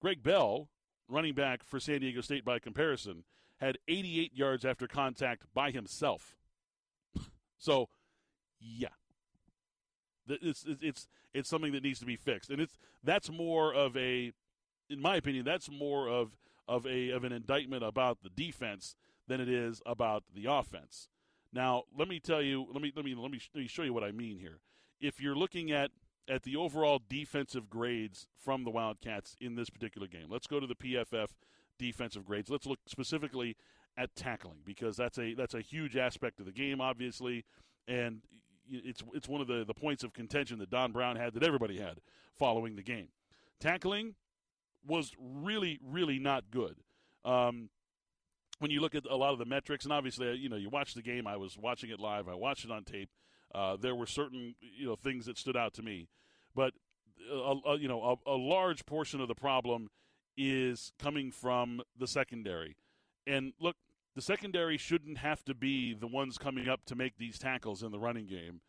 [0.00, 0.68] Greg Bell,
[1.08, 3.24] running back for San Diego State by comparison,
[3.58, 6.36] had 88 yards after contact by himself.
[7.58, 7.88] so,
[8.60, 8.88] yeah,
[10.28, 14.32] it's, it's it's something that needs to be fixed, and it's that's more of a,
[14.90, 19.40] in my opinion, that's more of of a of an indictment about the defense than
[19.40, 21.08] it is about the offense.
[21.52, 23.92] Now, let me tell you, let me let me let me, let me show you
[23.92, 24.60] what I mean here.
[25.00, 25.90] If you're looking at
[26.28, 30.66] at the overall defensive grades from the Wildcats in this particular game, let's go to
[30.66, 31.28] the PFF
[31.78, 32.50] defensive grades.
[32.50, 33.56] Let's look specifically
[33.96, 37.44] at tackling because that's a that's a huge aspect of the game, obviously.
[37.86, 38.20] And
[38.70, 41.78] it's it's one of the, the points of contention that Don Brown had that everybody
[41.78, 42.00] had
[42.38, 43.08] following the game.
[43.60, 44.14] Tackling
[44.86, 46.76] was really really not good.
[47.24, 47.70] Um,
[48.58, 50.94] when you look at a lot of the metrics, and obviously, you know, you watch
[50.94, 51.26] the game.
[51.26, 52.28] I was watching it live.
[52.28, 53.10] I watched it on tape.
[53.54, 56.08] Uh, there were certain you know things that stood out to me,
[56.54, 56.74] but
[57.32, 59.88] a, a, you know a, a large portion of the problem
[60.36, 62.76] is coming from the secondary.
[63.26, 63.76] And look,
[64.18, 67.92] the secondary shouldn't have to be the ones coming up to make these tackles in
[67.92, 68.60] the running game.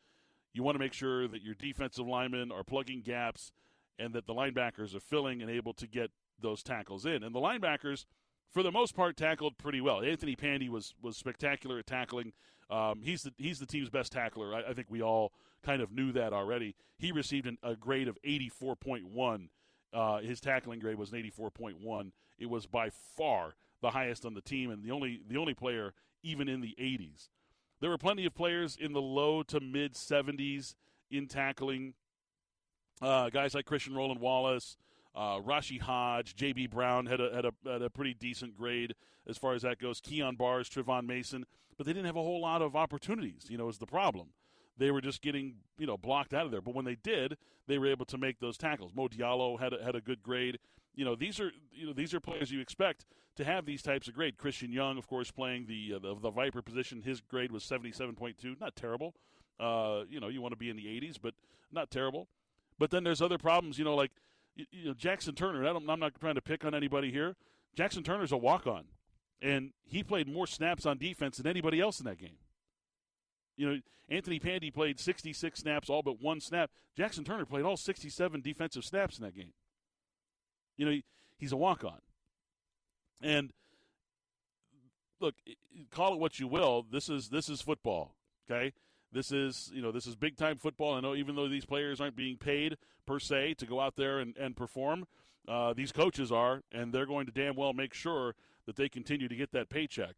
[0.53, 3.51] You want to make sure that your defensive linemen are plugging gaps
[3.97, 7.23] and that the linebackers are filling and able to get those tackles in.
[7.23, 8.05] And the linebackers,
[8.51, 10.03] for the most part, tackled pretty well.
[10.03, 12.31] Anthony Pandy was was spectacular at tackling.
[12.69, 14.53] Um, he's the he's the team's best tackler.
[14.53, 15.33] I, I, think we all
[15.63, 16.75] kind of knew that already.
[16.99, 19.49] He received an, a grade of 84.1.
[19.91, 22.11] Uh, his tackling grade was an 84.1.
[22.37, 25.93] It was by far the highest on the team and the only the only player
[26.23, 27.29] even in the 80s.
[27.79, 30.75] There were plenty of players in the low to mid 70s
[31.09, 31.93] in tackling.
[33.01, 34.77] Uh, guys like Christian Roland Wallace,
[35.15, 36.67] Uh, Rashie Hodge, J.B.
[36.67, 38.93] Brown had a, had a had a pretty decent grade
[39.27, 40.01] as far as that goes.
[40.01, 41.45] Kyon Barrs, Trevon Mason,
[41.77, 43.47] but they didn't have a whole lot of opportunities.
[43.49, 44.29] You know, is the problem.
[44.77, 46.61] They were just getting you know blocked out of there.
[46.61, 47.37] But when they did,
[47.67, 48.91] they were able to make those tackles.
[48.93, 50.59] Mo Diallo had a, had a good grade.
[50.99, 53.05] You know, these are you know these are players you expect
[53.37, 54.37] to have these types of grade.
[54.37, 57.01] Christian Young, of course, playing the uh, the, the Viper position.
[57.01, 58.57] His grade was seventy seven point two.
[58.59, 59.15] Not terrible.
[59.61, 61.33] Uh, you know, you want to be in the 80s, but
[61.71, 62.27] not terrible.
[62.77, 64.11] But then there's other problems, you know, like
[64.55, 65.65] you know, Jackson Turner.
[65.65, 67.37] I'm not trying to pick on anybody here.
[67.75, 68.83] Jackson Turner's a walk on,
[69.41, 72.39] and he played more snaps on defense than anybody else in that game.
[73.55, 76.71] You know, Anthony Pandy played 66 snaps, all but one snap.
[76.97, 79.53] Jackson Turner played all 67 defensive snaps in that game.
[80.79, 81.01] You know,
[81.37, 81.99] he's a walk on.
[83.21, 83.51] And
[85.19, 85.35] look,
[85.91, 86.85] call it what you will.
[86.89, 88.15] This is this is football.
[88.49, 88.71] Okay,
[89.11, 90.93] this is you know this is big time football.
[90.93, 94.19] I know even though these players aren't being paid per se to go out there
[94.19, 95.05] and, and perform,
[95.49, 99.27] uh, these coaches are, and they're going to damn well make sure that they continue
[99.27, 100.15] to get that paycheck.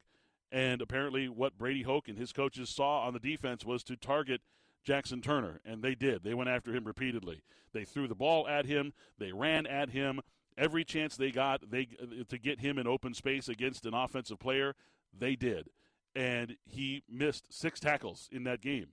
[0.51, 4.41] And apparently, what Brady Hoke and his coaches saw on the defense was to target
[4.83, 6.23] Jackson Turner, and they did.
[6.23, 7.41] They went after him repeatedly.
[7.73, 8.93] They threw the ball at him.
[9.17, 10.21] They ran at him
[10.57, 11.69] every chance they got.
[11.69, 11.87] They
[12.29, 14.75] to get him in open space against an offensive player.
[15.17, 15.69] They did
[16.15, 18.87] and he missed six tackles in that game.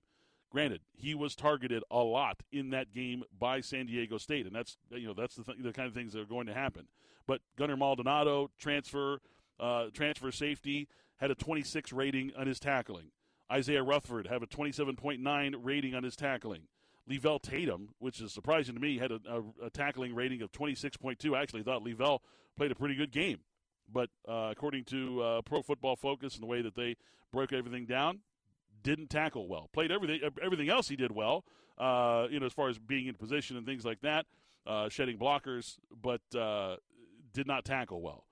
[0.51, 4.77] Granted, he was targeted a lot in that game by San Diego State, and that's
[4.91, 6.87] you know that's the, th- the kind of things that are going to happen.
[7.27, 9.19] But Gunnar Maldonado, transfer
[9.59, 13.11] uh, transfer safety, had a 26 rating on his tackling.
[13.51, 16.63] Isaiah Rutherford had a 27.9 rating on his tackling.
[17.09, 21.35] Leavelle Tatum, which is surprising to me, had a, a, a tackling rating of 26.2.
[21.35, 22.19] I actually thought Leavelle
[22.55, 23.39] played a pretty good game.
[23.91, 26.95] But uh, according to uh, Pro Football Focus and the way that they
[27.31, 28.19] broke everything down,
[28.83, 29.69] didn't tackle well.
[29.73, 31.43] Played everything everything else he did well.
[31.77, 34.25] Uh, you know, as far as being in position and things like that,
[34.67, 36.75] uh, shedding blockers, but uh,
[37.33, 38.25] did not tackle well.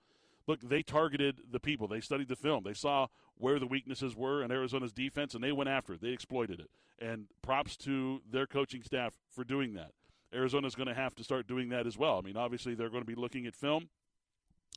[0.48, 1.88] Look, they targeted the people.
[1.88, 2.64] They studied the film.
[2.64, 6.02] They saw where the weaknesses were in Arizona's defense, and they went after it.
[6.02, 6.70] They exploited it.
[7.00, 9.92] And props to their coaching staff for doing that.
[10.34, 12.18] Arizona's going to have to start doing that as well.
[12.18, 13.90] I mean, obviously they're going to be looking at film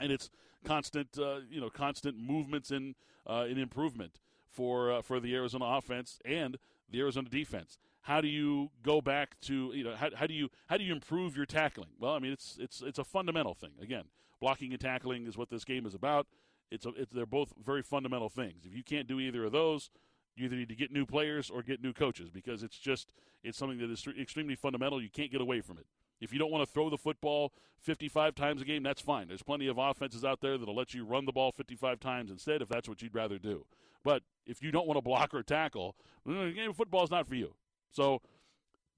[0.01, 0.31] and it's
[0.65, 2.95] constant, uh, you know, constant movements in
[3.27, 4.19] uh, in improvement
[4.51, 6.59] for uh, for the Arizona offense and
[6.91, 7.79] the Arizona defense.
[8.03, 10.93] How do you go back to you know how, how do you how do you
[10.93, 11.91] improve your tackling?
[11.99, 13.73] Well, I mean it's it's it's a fundamental thing.
[13.81, 14.05] Again,
[14.41, 16.27] blocking and tackling is what this game is about.
[16.71, 18.65] It's, a, it's they're both very fundamental things.
[18.65, 19.91] If you can't do either of those,
[20.37, 23.59] you either need to get new players or get new coaches because it's just it's
[23.59, 25.03] something that is extremely fundamental.
[25.03, 25.87] You can't get away from it.
[26.21, 29.29] If you don't want to throw the football 55 times a game, that's fine.
[29.29, 32.61] There's plenty of offenses out there that'll let you run the ball 55 times instead
[32.61, 33.65] if that's what you'd rather do.
[34.05, 37.11] But if you don't want to block or tackle, mm, the game of football is
[37.11, 37.55] not for you.
[37.91, 38.21] So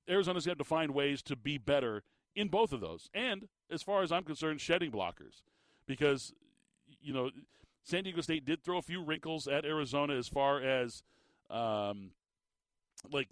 [0.08, 2.02] Arizona's got to find ways to be better
[2.34, 3.10] in both of those.
[3.14, 5.42] And as far as I'm concerned, shedding blockers.
[5.86, 6.32] Because,
[7.00, 7.30] you know,
[7.82, 11.02] San Diego State did throw a few wrinkles at Arizona as far as,
[11.50, 12.12] um,
[13.10, 13.28] like,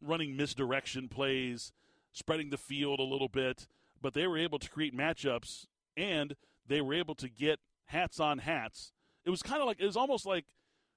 [0.00, 1.72] running misdirection plays–
[2.12, 3.66] spreading the field a little bit,
[4.00, 5.66] but they were able to create matchups
[5.96, 6.34] and
[6.66, 8.92] they were able to get hats on hats.
[9.24, 10.44] It was kind of like it was almost like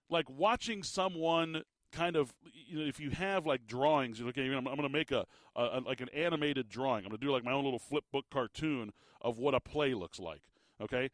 [0.09, 2.33] like watching someone kind of
[2.67, 5.25] you know if you have like drawings you're looking I'm, I'm going to make a,
[5.55, 8.25] a, like an animated drawing I'm going to do like my own little flip book
[8.31, 10.41] cartoon of what a play looks like
[10.81, 11.09] okay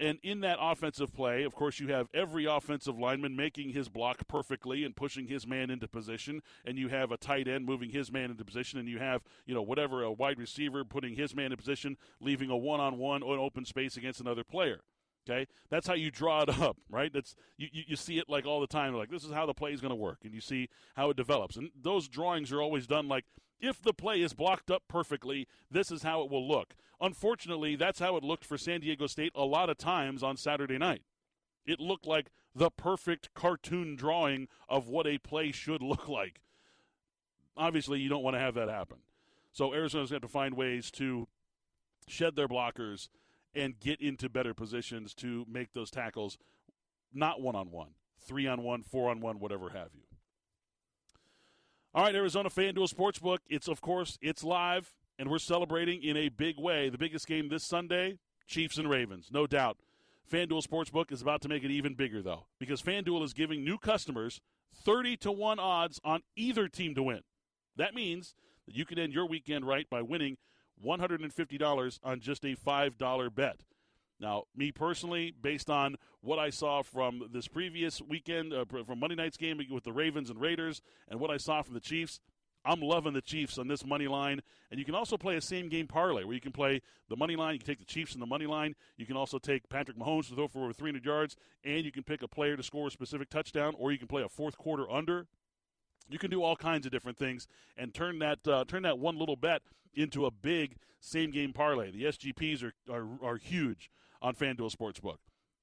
[0.00, 4.26] and in that offensive play, of course, you have every offensive lineman making his block
[4.26, 8.10] perfectly and pushing his man into position, and you have a tight end moving his
[8.10, 11.52] man into position, and you have, you know, whatever, a wide receiver putting his man
[11.52, 14.80] in position, leaving a one on one or an open space against another player.
[15.28, 17.12] Okay, that's how you draw it up, right?
[17.12, 18.94] That's you, you, you see it like all the time.
[18.94, 21.16] Like this is how the play is going to work, and you see how it
[21.16, 21.56] develops.
[21.56, 23.24] And those drawings are always done like
[23.60, 26.74] if the play is blocked up perfectly, this is how it will look.
[27.00, 30.78] Unfortunately, that's how it looked for San Diego State a lot of times on Saturday
[30.78, 31.02] night.
[31.66, 36.40] It looked like the perfect cartoon drawing of what a play should look like.
[37.56, 38.98] Obviously, you don't want to have that happen.
[39.52, 41.28] So Arizona's going to have to find ways to
[42.08, 43.08] shed their blockers
[43.54, 46.38] and get into better positions to make those tackles
[47.12, 47.90] not one on one,
[48.26, 50.02] three on one, four on one, whatever have you.
[51.92, 53.38] All right, Arizona FanDuel Sportsbook.
[53.48, 56.88] It's, of course, it's live, and we're celebrating in a big way.
[56.88, 59.78] The biggest game this Sunday, Chiefs and Ravens, no doubt.
[60.30, 63.76] FanDuel Sportsbook is about to make it even bigger, though, because FanDuel is giving new
[63.76, 64.40] customers
[64.84, 67.22] 30 to 1 odds on either team to win.
[67.76, 68.34] That means
[68.66, 70.36] that you can end your weekend right by winning
[70.84, 73.60] $150 on just a $5 bet.
[74.20, 79.16] Now, me personally, based on what I saw from this previous weekend, uh, from Monday
[79.16, 82.20] night's game with the Ravens and Raiders, and what I saw from the Chiefs,
[82.64, 84.40] I'm loving the Chiefs on this money line.
[84.70, 87.36] And you can also play a same game parlay where you can play the money
[87.36, 87.54] line.
[87.54, 88.74] You can take the Chiefs in the money line.
[88.98, 91.36] You can also take Patrick Mahomes to throw for over 300 yards.
[91.64, 94.22] And you can pick a player to score a specific touchdown, or you can play
[94.22, 95.26] a fourth quarter under.
[96.10, 97.46] You can do all kinds of different things
[97.76, 99.62] and turn that uh, turn that one little bet
[99.94, 101.90] into a big same game parlay.
[101.90, 105.16] The SGPs are, are, are huge on FanDuel Sportsbook.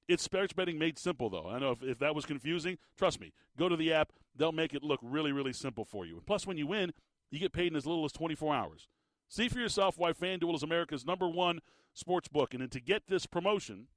[0.08, 1.48] It's sports betting made simple, though.
[1.48, 4.12] I know if, if that was confusing, trust me, go to the app.
[4.34, 6.16] They'll make it look really, really simple for you.
[6.16, 6.92] And plus, when you win,
[7.30, 8.88] you get paid in as little as 24 hours.
[9.28, 11.60] See for yourself why FanDuel is America's number one
[11.92, 12.54] sports book.
[12.54, 13.88] And then to get this promotion,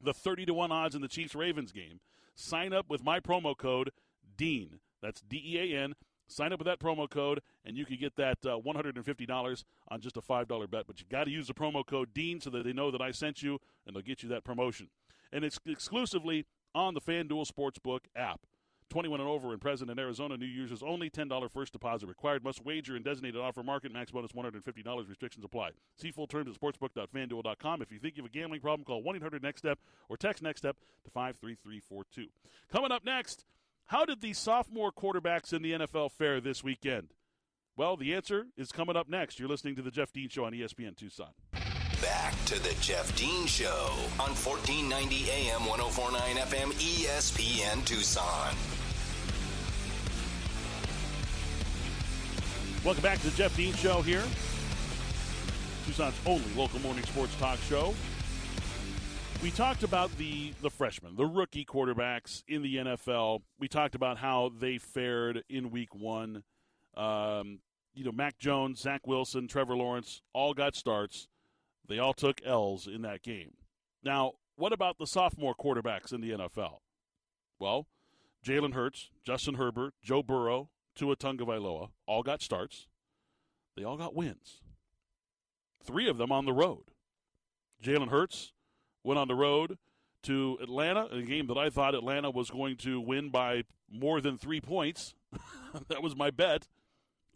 [0.00, 1.98] the 30 to 1 odds in the Chiefs Ravens game,
[2.36, 3.90] sign up with my promo code
[4.36, 4.78] DEAN.
[5.02, 5.94] That's D E A N.
[6.28, 10.16] Sign up with that promo code, and you can get that uh, $150 on just
[10.16, 10.86] a $5 bet.
[10.86, 13.10] But you got to use the promo code DEAN so that they know that I
[13.10, 14.88] sent you, and they'll get you that promotion.
[15.30, 18.46] And it's exclusively on the FanDuel Sportsbook app.
[18.92, 20.36] 21 and over and present in Arizona.
[20.36, 22.44] New users only $10 first deposit required.
[22.44, 23.90] Must wager in designated offer market.
[23.90, 25.08] Max bonus $150.
[25.08, 25.70] Restrictions apply.
[25.96, 27.80] See full terms at sportsbook.fanduel.com.
[27.80, 29.78] If you think you have a gambling problem, call 1 800 NEXT STEP
[30.10, 32.26] or text NEXT STEP to 53342.
[32.70, 33.46] Coming up next,
[33.86, 37.08] how did the sophomore quarterbacks in the NFL fare this weekend?
[37.76, 39.38] Well, the answer is coming up next.
[39.38, 41.30] You're listening to the Jeff Dean Show on ESPN Tucson.
[42.00, 48.54] Back to the Jeff Dean Show on 1490 AM 1049 FM ESPN Tucson.
[52.84, 54.24] Welcome back to the Jeff Dean Show here.
[55.86, 57.94] Tucson's only local morning sports talk show.
[59.42, 63.40] We talked about the the freshmen, the rookie quarterbacks in the NFL.
[63.58, 66.44] We talked about how they fared in Week One.
[66.96, 67.58] Um,
[67.92, 71.26] you know, Mac Jones, Zach Wilson, Trevor Lawrence all got starts.
[71.88, 73.54] They all took L's in that game.
[74.04, 76.78] Now, what about the sophomore quarterbacks in the NFL?
[77.58, 77.88] Well,
[78.46, 82.86] Jalen Hurts, Justin Herbert, Joe Burrow, Tua Tagovailoa all got starts.
[83.76, 84.60] They all got wins.
[85.84, 86.84] Three of them on the road.
[87.82, 88.52] Jalen Hurts
[89.04, 89.78] went on the road
[90.24, 94.38] to Atlanta, a game that I thought Atlanta was going to win by more than
[94.38, 95.14] three points.
[95.88, 96.68] that was my bet.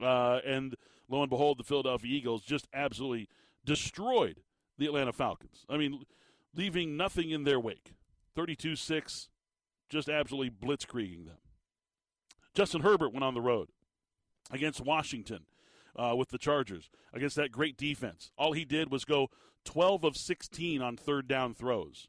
[0.01, 0.77] Uh, and
[1.09, 3.29] lo and behold, the Philadelphia Eagles just absolutely
[3.65, 4.41] destroyed
[4.79, 5.65] the Atlanta Falcons.
[5.69, 6.05] I mean,
[6.55, 7.93] leaving nothing in their wake.
[8.35, 9.29] 32 6,
[9.89, 11.39] just absolutely blitzkrieging them.
[12.55, 13.69] Justin Herbert went on the road
[14.51, 15.47] against Washington
[15.99, 18.31] uh, with the Chargers, against that great defense.
[18.37, 19.29] All he did was go
[19.65, 22.09] 12 of 16 on third down throws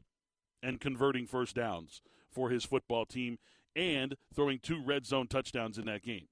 [0.62, 3.38] and converting first downs for his football team
[3.74, 6.28] and throwing two red zone touchdowns in that game.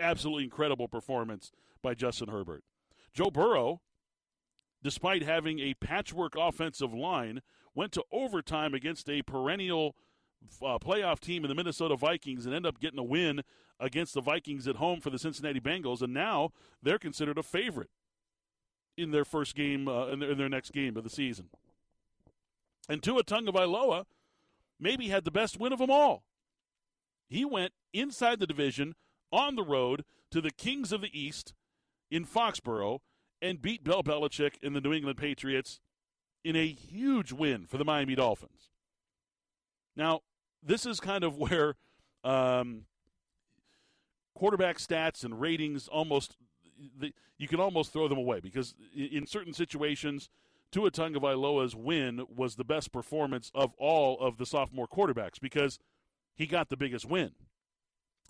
[0.00, 1.52] Absolutely incredible performance
[1.82, 2.64] by Justin Herbert.
[3.14, 3.80] Joe Burrow,
[4.82, 7.40] despite having a patchwork offensive line,
[7.74, 9.94] went to overtime against a perennial
[10.62, 13.42] uh, playoff team in the Minnesota Vikings and end up getting a win
[13.80, 16.50] against the Vikings at home for the Cincinnati Bengals, and now
[16.82, 17.90] they're considered a favorite
[18.96, 21.48] in their first game, uh, in, their, in, their, next game of the season.
[22.88, 24.04] And Tua Tagovailoa
[24.78, 26.24] maybe had the best win of them all.
[27.28, 28.94] He went inside the division
[29.32, 31.54] on the road to the Kings of the East
[32.10, 33.00] in Foxborough
[33.40, 35.80] and beat Bill Belichick and the New England Patriots
[36.44, 38.70] in a huge win for the Miami Dolphins.
[39.96, 40.20] Now,
[40.62, 41.76] this is kind of where
[42.24, 42.82] um,
[44.34, 46.36] quarterback stats and ratings almost
[46.98, 50.28] the, you can almost throw them away because in certain situations,
[50.70, 55.78] Tua Tagovailoa's win was the best performance of all of the sophomore quarterbacks because
[56.34, 57.32] he got the biggest win.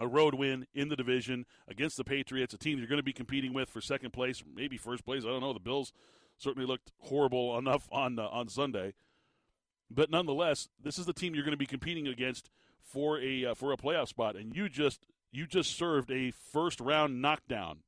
[0.00, 3.12] A road win in the division against the Patriots, a team you're going to be
[3.12, 5.24] competing with for second place, maybe first place.
[5.24, 5.52] I don't know.
[5.52, 5.92] The Bills
[6.38, 8.94] certainly looked horrible enough on uh, on Sunday.
[9.94, 12.50] But nonetheless, this is the team you're going to be competing against
[12.82, 16.80] for a uh, for a playoff spot, and you just you just served a first
[16.80, 17.78] round knockdown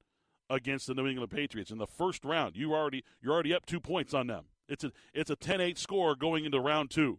[0.51, 2.57] against the New England Patriots in the first round.
[2.57, 4.45] You already you're already up two points on them.
[4.69, 7.19] It's a it's a 10-8 score going into round two.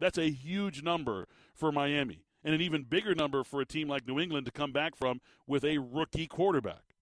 [0.00, 4.06] That's a huge number for Miami, and an even bigger number for a team like
[4.06, 6.94] New England to come back from with a rookie quarterback.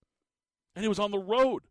[0.75, 1.63] And it was on the road.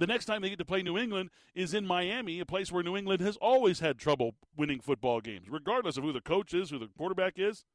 [0.00, 2.82] The next time they get to play New England is in Miami, a place where
[2.82, 6.70] New England has always had trouble winning football games, regardless of who the coach is,
[6.70, 7.66] who the quarterback is.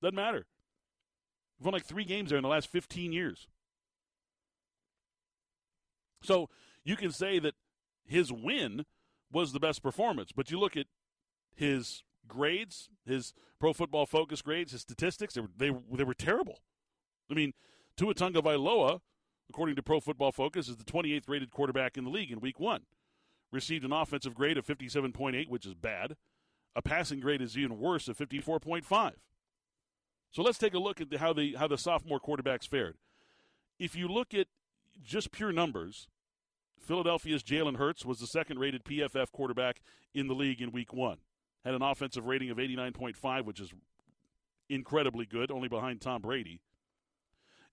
[0.00, 0.46] Doesn't matter.
[1.58, 3.48] We've won like three games there in the last 15 years.
[6.22, 6.48] So
[6.84, 7.54] you can say that
[8.06, 8.86] his win
[9.30, 10.86] was the best performance, but you look at
[11.54, 16.60] his grades, his pro football focus grades, his statistics, they were, they, they were terrible.
[17.30, 17.52] I mean,
[17.94, 19.00] Tua Tagovailoa
[19.48, 22.60] according to Pro Football Focus, is the 28th rated quarterback in the league in week
[22.60, 22.82] one.
[23.52, 26.16] Received an offensive grade of 57.8, which is bad.
[26.74, 29.12] A passing grade is even worse of 54.5.
[30.32, 32.96] So let's take a look at the, how the how the sophomore quarterbacks fared.
[33.78, 34.48] if you look at
[35.02, 36.08] just pure numbers,
[36.80, 39.80] Philadelphia's Jalen Hurts was the second rated PFF quarterback
[40.12, 41.18] in the league in week one.
[41.64, 43.72] Had an offensive rating of 89.5, which is
[44.68, 46.60] incredibly good, only behind Tom Brady,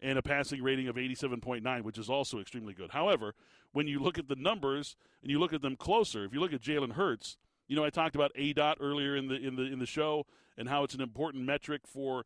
[0.02, 2.92] and a passing rating of 87.9, which is also extremely good.
[2.92, 3.36] However,
[3.72, 6.54] when you look at the numbers and you look at them closer, if you look
[6.54, 7.38] at Jalen Hurts,
[7.68, 10.26] you know I talked about A dot earlier in the in the in the show
[10.58, 12.26] and how it's an important metric for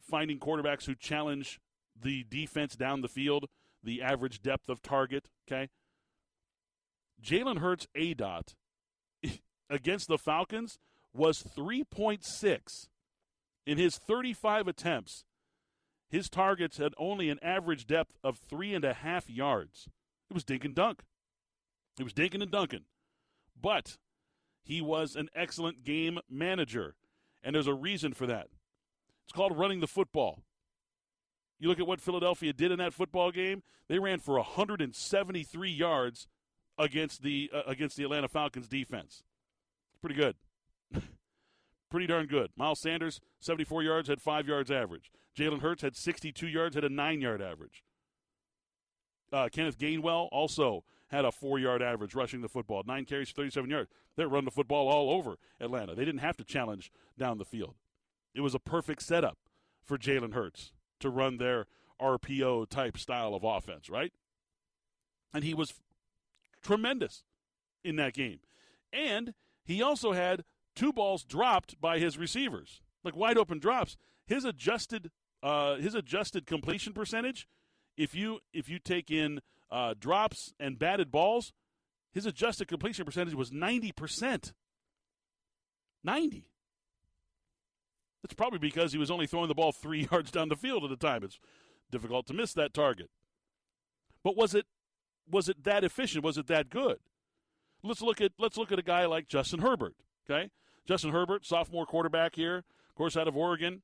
[0.00, 1.60] finding quarterbacks who challenge
[2.00, 3.46] the defense down the field,
[3.82, 5.28] the average depth of target.
[5.46, 5.68] Okay,
[7.22, 8.54] Jalen Hurts A dot
[9.70, 10.78] against the Falcons
[11.14, 12.88] was 3.6
[13.66, 15.24] in his 35 attempts.
[16.08, 19.88] His targets had only an average depth of three and a half yards.
[20.30, 21.02] It was dink and dunk.
[21.98, 22.84] It was dinking and dunking.
[23.60, 23.96] But
[24.62, 26.94] he was an excellent game manager,
[27.42, 28.48] and there's a reason for that.
[29.24, 30.42] It's called running the football.
[31.58, 33.62] You look at what Philadelphia did in that football game.
[33.88, 36.28] They ran for 173 yards
[36.78, 39.22] against the uh, against the Atlanta Falcons defense.
[39.92, 40.36] It's pretty good.
[41.96, 42.50] pretty darn good.
[42.58, 45.10] Miles Sanders, 74 yards, had 5 yards average.
[45.34, 47.82] Jalen Hurts had 62 yards, had a 9-yard average.
[49.32, 53.88] Uh, Kenneth Gainwell also had a 4-yard average rushing the football, 9 carries, 37 yards.
[54.14, 55.94] They're running the football all over Atlanta.
[55.94, 57.76] They didn't have to challenge down the field.
[58.34, 59.38] It was a perfect setup
[59.82, 61.64] for Jalen Hurts to run their
[61.98, 64.12] RPO type style of offense, right?
[65.32, 65.72] And he was
[66.62, 67.24] tremendous
[67.82, 68.40] in that game.
[68.92, 69.32] And
[69.64, 70.44] he also had
[70.76, 73.96] two balls dropped by his receivers, like wide open drops.
[74.26, 75.10] His adjusted
[75.42, 77.48] uh, his adjusted completion percentage,
[77.96, 81.52] if you if you take in uh, drops and batted balls,
[82.12, 84.52] his adjusted completion percentage was ninety percent.
[86.04, 86.50] Ninety.
[88.22, 90.90] That's probably because he was only throwing the ball three yards down the field at
[90.90, 91.22] a time.
[91.22, 91.38] It's
[91.90, 93.10] difficult to miss that target.
[94.24, 94.66] But was it
[95.30, 96.24] was it that efficient?
[96.24, 96.98] Was it that good?
[97.82, 99.94] Let's look at let's look at a guy like Justin Herbert.
[100.28, 100.50] Okay,
[100.86, 103.82] Justin Herbert, sophomore quarterback here, of course, out of Oregon.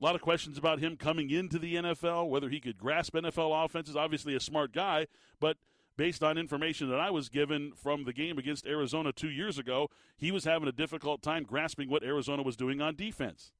[0.00, 3.64] A lot of questions about him coming into the NFL, whether he could grasp NFL
[3.64, 3.96] offenses.
[3.96, 5.08] Obviously, a smart guy,
[5.40, 5.56] but
[5.96, 9.88] based on information that I was given from the game against Arizona two years ago,
[10.16, 13.52] he was having a difficult time grasping what Arizona was doing on defense.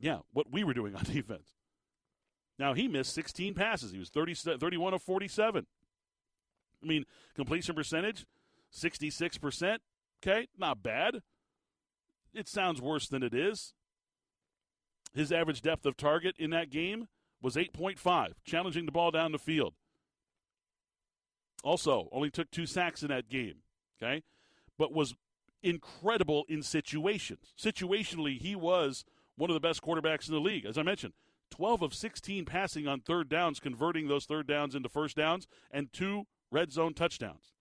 [0.00, 1.54] Yeah, what we were doing on defense.
[2.58, 3.92] Now, he missed 16 passes.
[3.92, 5.66] He was 30, 31 of 47.
[6.82, 7.04] I mean,
[7.34, 8.26] completion percentage,
[8.74, 9.78] 66%.
[10.22, 11.22] Okay, not bad.
[12.34, 13.74] It sounds worse than it is.
[15.14, 17.08] His average depth of target in that game
[17.42, 19.74] was 8.5, challenging the ball down the field.
[21.64, 23.56] Also, only took two sacks in that game,
[24.00, 24.22] okay?
[24.78, 25.14] But was
[25.62, 27.52] incredible in situations.
[27.58, 29.04] Situationally, he was
[29.36, 30.64] one of the best quarterbacks in the league.
[30.64, 31.14] As I mentioned,
[31.50, 35.92] 12 of 16 passing on third downs, converting those third downs into first downs, and
[35.92, 37.52] two red zone touchdowns.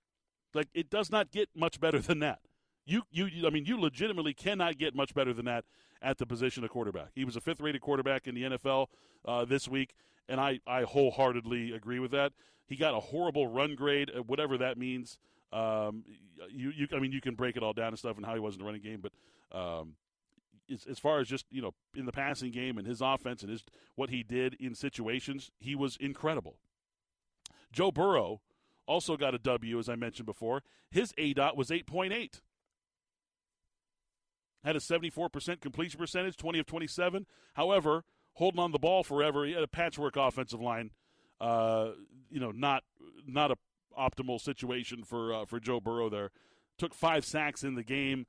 [0.53, 2.39] Like it does not get much better than that.
[2.85, 5.65] You, you, I mean, you legitimately cannot get much better than that
[6.01, 7.09] at the position of quarterback.
[7.13, 8.87] He was a fifth-rated quarterback in the NFL
[9.25, 9.93] uh, this week,
[10.27, 12.31] and I, I wholeheartedly agree with that.
[12.65, 15.19] He got a horrible run grade, uh, whatever that means.
[15.51, 16.03] Um,
[16.49, 18.39] you, you, I mean, you can break it all down and stuff and how he
[18.39, 19.11] was in the running game, but
[19.57, 19.95] um,
[20.71, 23.51] as, as far as just you know in the passing game and his offense and
[23.51, 23.63] his
[23.95, 26.57] what he did in situations, he was incredible.
[27.71, 28.41] Joe Burrow
[28.87, 30.63] also got a W, as I mentioned before.
[30.89, 32.41] His A dot was 8.8.
[34.63, 37.25] Had a 74% completion percentage, 20 of 27.
[37.53, 38.03] However,
[38.33, 40.91] holding on the ball forever, he had a patchwork offensive line.
[41.39, 41.91] Uh,
[42.29, 42.83] you know, not
[43.25, 43.55] not a
[43.97, 46.31] optimal situation for uh, for Joe Burrow there.
[46.77, 48.25] Took five sacks in the game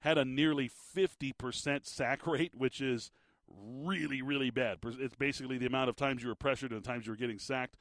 [0.00, 3.10] had a nearly 50% sack rate, which is
[3.48, 4.78] really, really bad.
[4.84, 7.38] It's basically the amount of times you were pressured and the times you were getting
[7.38, 7.76] sacked.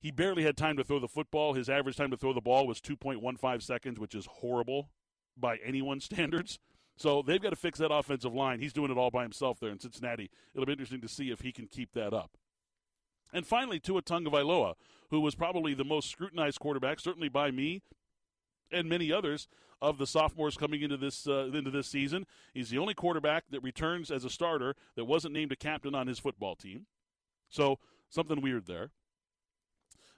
[0.00, 1.54] He barely had time to throw the football.
[1.54, 4.90] His average time to throw the ball was 2.15 seconds, which is horrible
[5.36, 6.58] by anyone's standards.
[7.00, 8.60] So they've got to fix that offensive line.
[8.60, 10.30] He's doing it all by himself there in Cincinnati.
[10.54, 12.32] It'll be interesting to see if he can keep that up.
[13.32, 14.74] And finally, Tua Tagovailoa,
[15.08, 17.80] who was probably the most scrutinized quarterback, certainly by me,
[18.70, 19.48] and many others
[19.80, 22.26] of the sophomores coming into this uh, into this season.
[22.52, 26.06] He's the only quarterback that returns as a starter that wasn't named a captain on
[26.06, 26.84] his football team.
[27.48, 27.78] So
[28.10, 28.90] something weird there.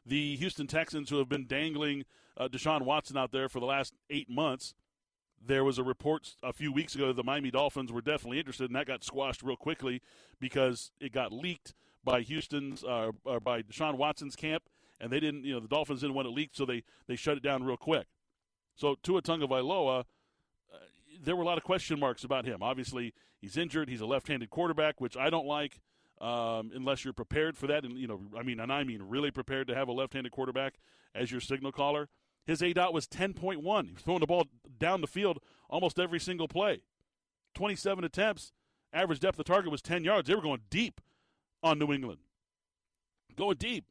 [0.04, 2.06] The Houston Texans, who have been dangling
[2.36, 4.74] uh, Deshaun Watson out there for the last eight months,
[5.44, 8.66] there was a report a few weeks ago that the Miami Dolphins were definitely interested,
[8.70, 10.00] and that got squashed real quickly
[10.38, 11.74] because it got leaked
[12.04, 14.64] by Houston's uh, or by Deshaun Watson's camp,
[15.00, 17.36] and they didn't, you know, the Dolphins didn't want it leaked, so they they shut
[17.36, 18.06] it down real quick.
[18.74, 20.04] So Tua Tagovailoa, uh,
[21.22, 22.62] there were a lot of question marks about him.
[22.62, 23.88] Obviously, he's injured.
[23.88, 25.80] He's a left-handed quarterback, which I don't like.
[26.22, 27.84] um, unless you're prepared for that.
[27.84, 30.74] And you know, I mean, and I mean, really prepared to have a left-handed quarterback
[31.14, 32.08] as your signal caller.
[32.46, 33.56] His A dot was 10.1.
[33.86, 34.46] He was throwing the ball
[34.78, 35.38] down the field
[35.68, 36.82] almost every single play.
[37.54, 38.52] 27 attempts,
[38.92, 40.28] average depth of target was 10 yards.
[40.28, 41.00] They were going deep
[41.62, 42.20] on New England,
[43.36, 43.84] going deep.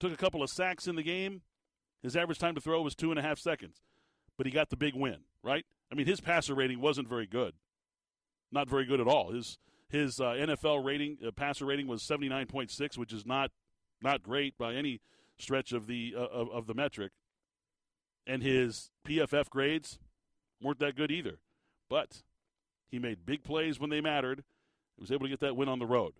[0.00, 1.42] Took a couple of sacks in the game.
[2.02, 3.80] His average time to throw was two and a half seconds,
[4.36, 5.64] but he got the big win, right?
[5.90, 7.54] I mean, his passer rating wasn't very good,
[8.50, 9.30] not very good at all.
[9.30, 9.58] His
[9.88, 13.52] his uh, NFL rating, uh, passer rating, was seventy nine point six, which is not
[14.02, 15.00] not great by any
[15.42, 17.12] stretch of the uh, of, of the metric.
[18.26, 19.98] And his PFF grades
[20.62, 21.40] weren't that good either,
[21.90, 22.22] but
[22.90, 24.44] he made big plays when they mattered.
[24.96, 26.12] He was able to get that win on the road.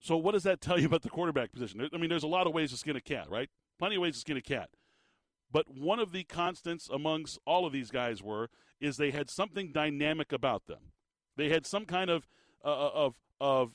[0.00, 1.88] So, what does that tell you about the quarterback position?
[1.92, 3.48] I mean, there's a lot of ways to skin a cat, right?
[3.78, 4.70] Plenty of ways to skin a cat.
[5.50, 9.72] But one of the constants amongst all of these guys were is they had something
[9.72, 10.92] dynamic about them.
[11.36, 12.28] They had some kind of
[12.64, 13.72] uh, uh of of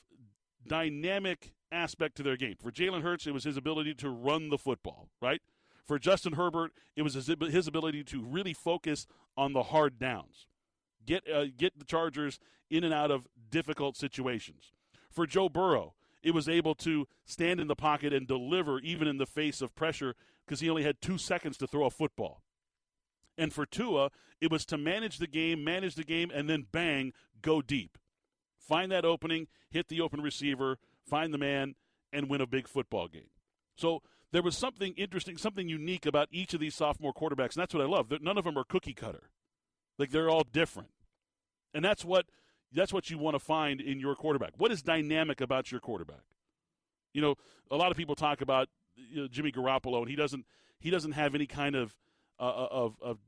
[0.66, 2.56] dynamic aspect to their game.
[2.60, 5.40] For Jalen Hurts, it was his ability to run the football, right?
[5.86, 7.28] For Justin Herbert, it was his,
[7.66, 9.06] ability to really focus
[9.36, 10.46] on the hard downs,
[11.04, 12.38] get uh, get the Chargers
[12.70, 14.72] in and out of difficult situations.
[15.10, 19.18] For Joe Burrow, it was able to stand in the pocket and deliver even in
[19.18, 20.14] the face of pressure
[20.46, 22.42] because he only had two seconds to throw a football.
[23.36, 24.10] And for Tua,
[24.40, 27.98] it was to manage the game, manage the game, and then bang, go deep.
[28.58, 31.74] Find that opening, hit the open receiver, find the man,
[32.12, 33.30] and win a big football game.
[33.76, 37.74] So there was something interesting, something unique about each of these sophomore quarterbacks, and that's
[37.74, 38.12] what I love.
[38.20, 39.30] None of them are cookie cutter.
[39.98, 40.90] Like they're all different.
[41.74, 42.26] And that's what
[42.72, 44.52] that's what you want to find in your quarterback.
[44.56, 46.24] What is dynamic about your quarterback?
[47.12, 47.34] You know,
[47.70, 50.46] a lot of people talk about you know, Jimmy Garoppolo, and he doesn't
[50.80, 51.94] he doesn't have any kind of
[52.40, 53.18] uh, uh of of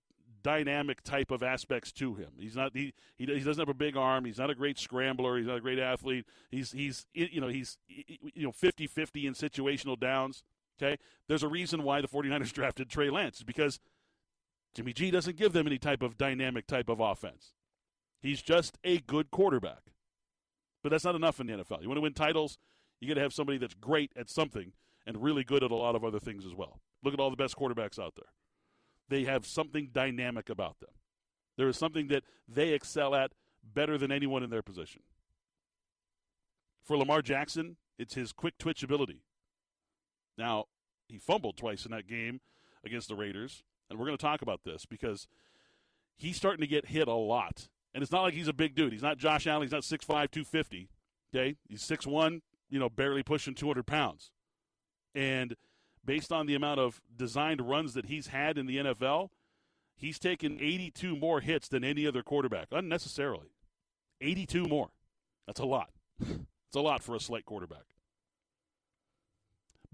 [0.44, 2.30] dynamic type of aspects to him.
[2.38, 4.24] He's not he, he he doesn't have a big arm.
[4.24, 5.36] He's not a great scrambler.
[5.38, 6.26] He's not a great athlete.
[6.50, 10.44] He's he's you know he's you know 50-50 in situational downs.
[10.80, 13.80] Okay, there's a reason why the 49ers drafted Trey Lance because
[14.74, 17.54] Jimmy G doesn't give them any type of dynamic type of offense.
[18.20, 19.82] He's just a good quarterback.
[20.82, 21.80] But that's not enough in the NFL.
[21.80, 22.58] You want to win titles,
[23.00, 24.72] you got to have somebody that's great at something
[25.06, 26.80] and really good at a lot of other things as well.
[27.02, 28.26] Look at all the best quarterbacks out there.
[29.08, 30.90] They have something dynamic about them.
[31.56, 33.32] There is something that they excel at
[33.62, 35.02] better than anyone in their position.
[36.82, 39.22] For Lamar Jackson, it's his quick twitch ability.
[40.36, 40.64] Now,
[41.08, 42.40] he fumbled twice in that game
[42.84, 45.28] against the Raiders, and we're going to talk about this because
[46.16, 47.68] he's starting to get hit a lot.
[47.94, 48.92] And it's not like he's a big dude.
[48.92, 49.62] He's not Josh Allen.
[49.62, 50.88] He's not 6'5", 250.
[51.34, 51.56] Okay?
[51.68, 54.32] He's 6'1", you know, barely pushing 200 pounds.
[55.14, 55.54] And
[56.04, 59.30] based on the amount of designed runs that he's had in the NFL,
[59.96, 63.48] he's taken 82 more hits than any other quarterback, unnecessarily.
[64.20, 64.90] 82 more.
[65.46, 65.90] That's a lot.
[66.20, 67.84] it's a lot for a slight quarterback.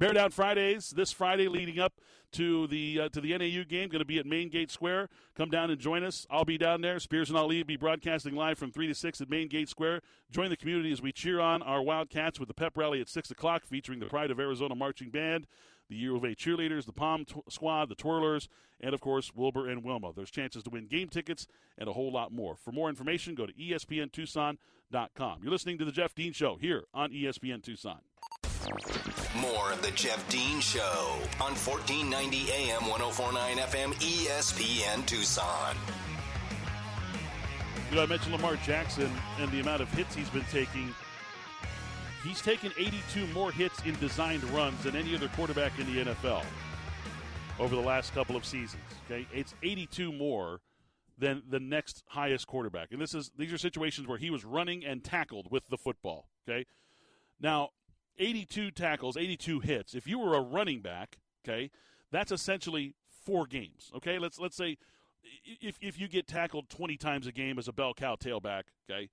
[0.01, 1.93] Bear Down Fridays this Friday leading up
[2.33, 3.91] to the uh, to the NAU game.
[3.91, 5.11] Going to be at Main Gate Square.
[5.37, 6.27] Come down and join us.
[6.31, 6.99] I'll be down there.
[6.99, 10.01] Spears and Ali will be broadcasting live from three to six at Main Gate Square.
[10.31, 13.31] Join the community as we cheer on our Wildcats with the pep rally at six
[13.31, 15.47] o'clock, featuring the Pride of Arizona marching band,
[15.91, 18.49] the U of A cheerleaders, the Pom Squad, the Twirlers,
[18.81, 20.13] and of course Wilbur and Wilma.
[20.15, 22.57] There's chances to win game tickets and a whole lot more.
[22.57, 25.41] For more information, go to ESPNTucson.com.
[25.43, 27.99] You're listening to the Jeff Dean Show here on ESPN Tucson.
[29.37, 35.77] More of the Jeff Dean Show on 1490 AM 1049 FM ESPN Tucson.
[37.91, 39.11] You know, I mentioned Lamar Jackson
[39.41, 40.95] and the amount of hits he's been taking.
[42.23, 46.45] He's taken 82 more hits in designed runs than any other quarterback in the NFL
[47.59, 48.83] over the last couple of seasons.
[49.07, 50.61] Okay, it's 82 more
[51.19, 54.85] than the next highest quarterback, and this is these are situations where he was running
[54.85, 56.29] and tackled with the football.
[56.49, 56.67] Okay,
[57.41, 57.71] now
[58.19, 59.95] 82 tackles, 82 hits.
[59.95, 61.71] If you were a running back, okay,
[62.11, 62.95] that's essentially
[63.25, 63.91] four games.
[63.97, 64.77] Okay, let's let's say
[65.45, 69.09] if if you get tackled 20 times a game as a bell cow tailback, okay,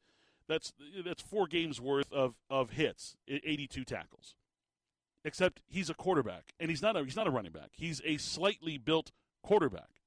[0.47, 0.73] that's
[1.05, 4.35] that's four games worth of of hits, 82 tackles.
[5.25, 7.71] Except he's a quarterback, and he's not a he's not a running back.
[7.73, 9.11] He's a slightly built
[9.43, 10.01] quarterback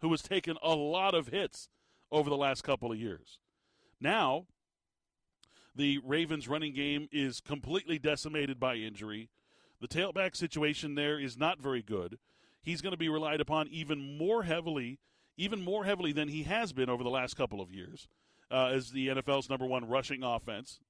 [0.00, 1.68] who has taken a lot of hits
[2.10, 3.38] over the last couple of years.
[4.00, 4.46] Now
[5.76, 9.28] the Ravens' running game is completely decimated by injury.
[9.80, 12.18] The tailback situation there is not very good.
[12.62, 14.98] He's going to be relied upon even more heavily,
[15.36, 18.08] even more heavily than he has been over the last couple of years,
[18.50, 20.80] uh, as the NFL's number one rushing offense.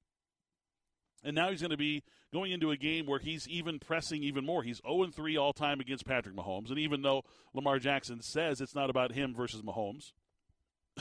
[1.25, 2.03] And now he's going to be
[2.33, 4.63] going into a game where he's even pressing even more.
[4.63, 6.69] He's 0 3 all time against Patrick Mahomes.
[6.69, 10.13] And even though Lamar Jackson says it's not about him versus Mahomes,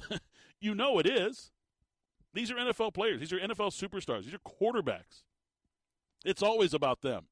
[0.60, 1.52] you know it is.
[2.34, 3.20] These are NFL players.
[3.20, 4.24] These are NFL superstars.
[4.24, 5.24] These are quarterbacks.
[6.26, 7.26] It's always about them.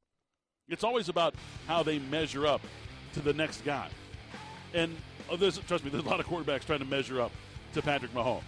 [0.69, 1.35] It's always about
[1.67, 2.61] how they measure up
[3.13, 3.89] to the next guy.
[4.73, 4.95] And
[5.29, 7.31] oh, trust me, there's a lot of quarterbacks trying to measure up
[7.73, 8.41] to Patrick Mahomes.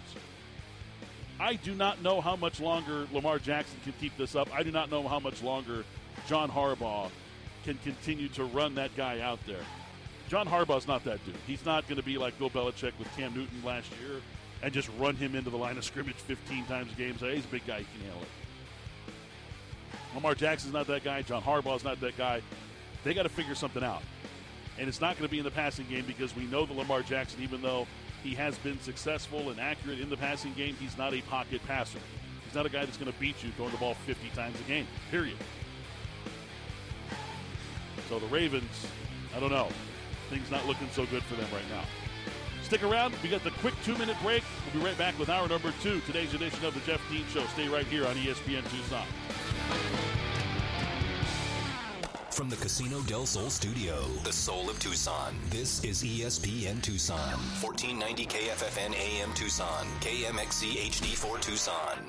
[1.38, 4.48] I do not know how much longer Lamar Jackson can keep this up.
[4.54, 5.84] I do not know how much longer
[6.26, 7.10] John Harbaugh
[7.64, 9.64] can continue to run that guy out there.
[10.28, 11.36] John Harbaugh's not that dude.
[11.46, 14.20] He's not going to be like Bill Belichick with Cam Newton last year
[14.62, 17.14] and just run him into the line of scrimmage 15 times a game.
[17.14, 17.78] Hey, he's a big guy.
[17.78, 18.28] He can handle it.
[20.14, 21.22] Lamar Jackson's not that guy.
[21.22, 22.40] John Harbaugh's not that guy.
[23.04, 24.02] They got to figure something out.
[24.78, 27.02] And it's not going to be in the passing game because we know that Lamar
[27.02, 27.86] Jackson, even though
[28.26, 32.00] he has been successful and accurate in the passing game, he's not a pocket passer.
[32.44, 34.64] He's not a guy that's going to beat you throwing the ball 50 times a
[34.64, 35.36] game, period.
[38.08, 38.86] So the Ravens,
[39.34, 39.68] I don't know.
[40.28, 41.84] Things not looking so good for them right now.
[42.64, 43.14] Stick around.
[43.22, 44.42] We got the quick two minute break.
[44.64, 47.44] We'll be right back with hour number two, today's edition of the Jeff Dean Show.
[47.46, 49.06] Stay right here on ESPN Tucson.
[52.36, 57.16] From the Casino del Sol studio, the soul of Tucson, this is ESPN Tucson.
[57.62, 61.96] 1490 KFFN AM Tucson, KMXC HD4 Tucson.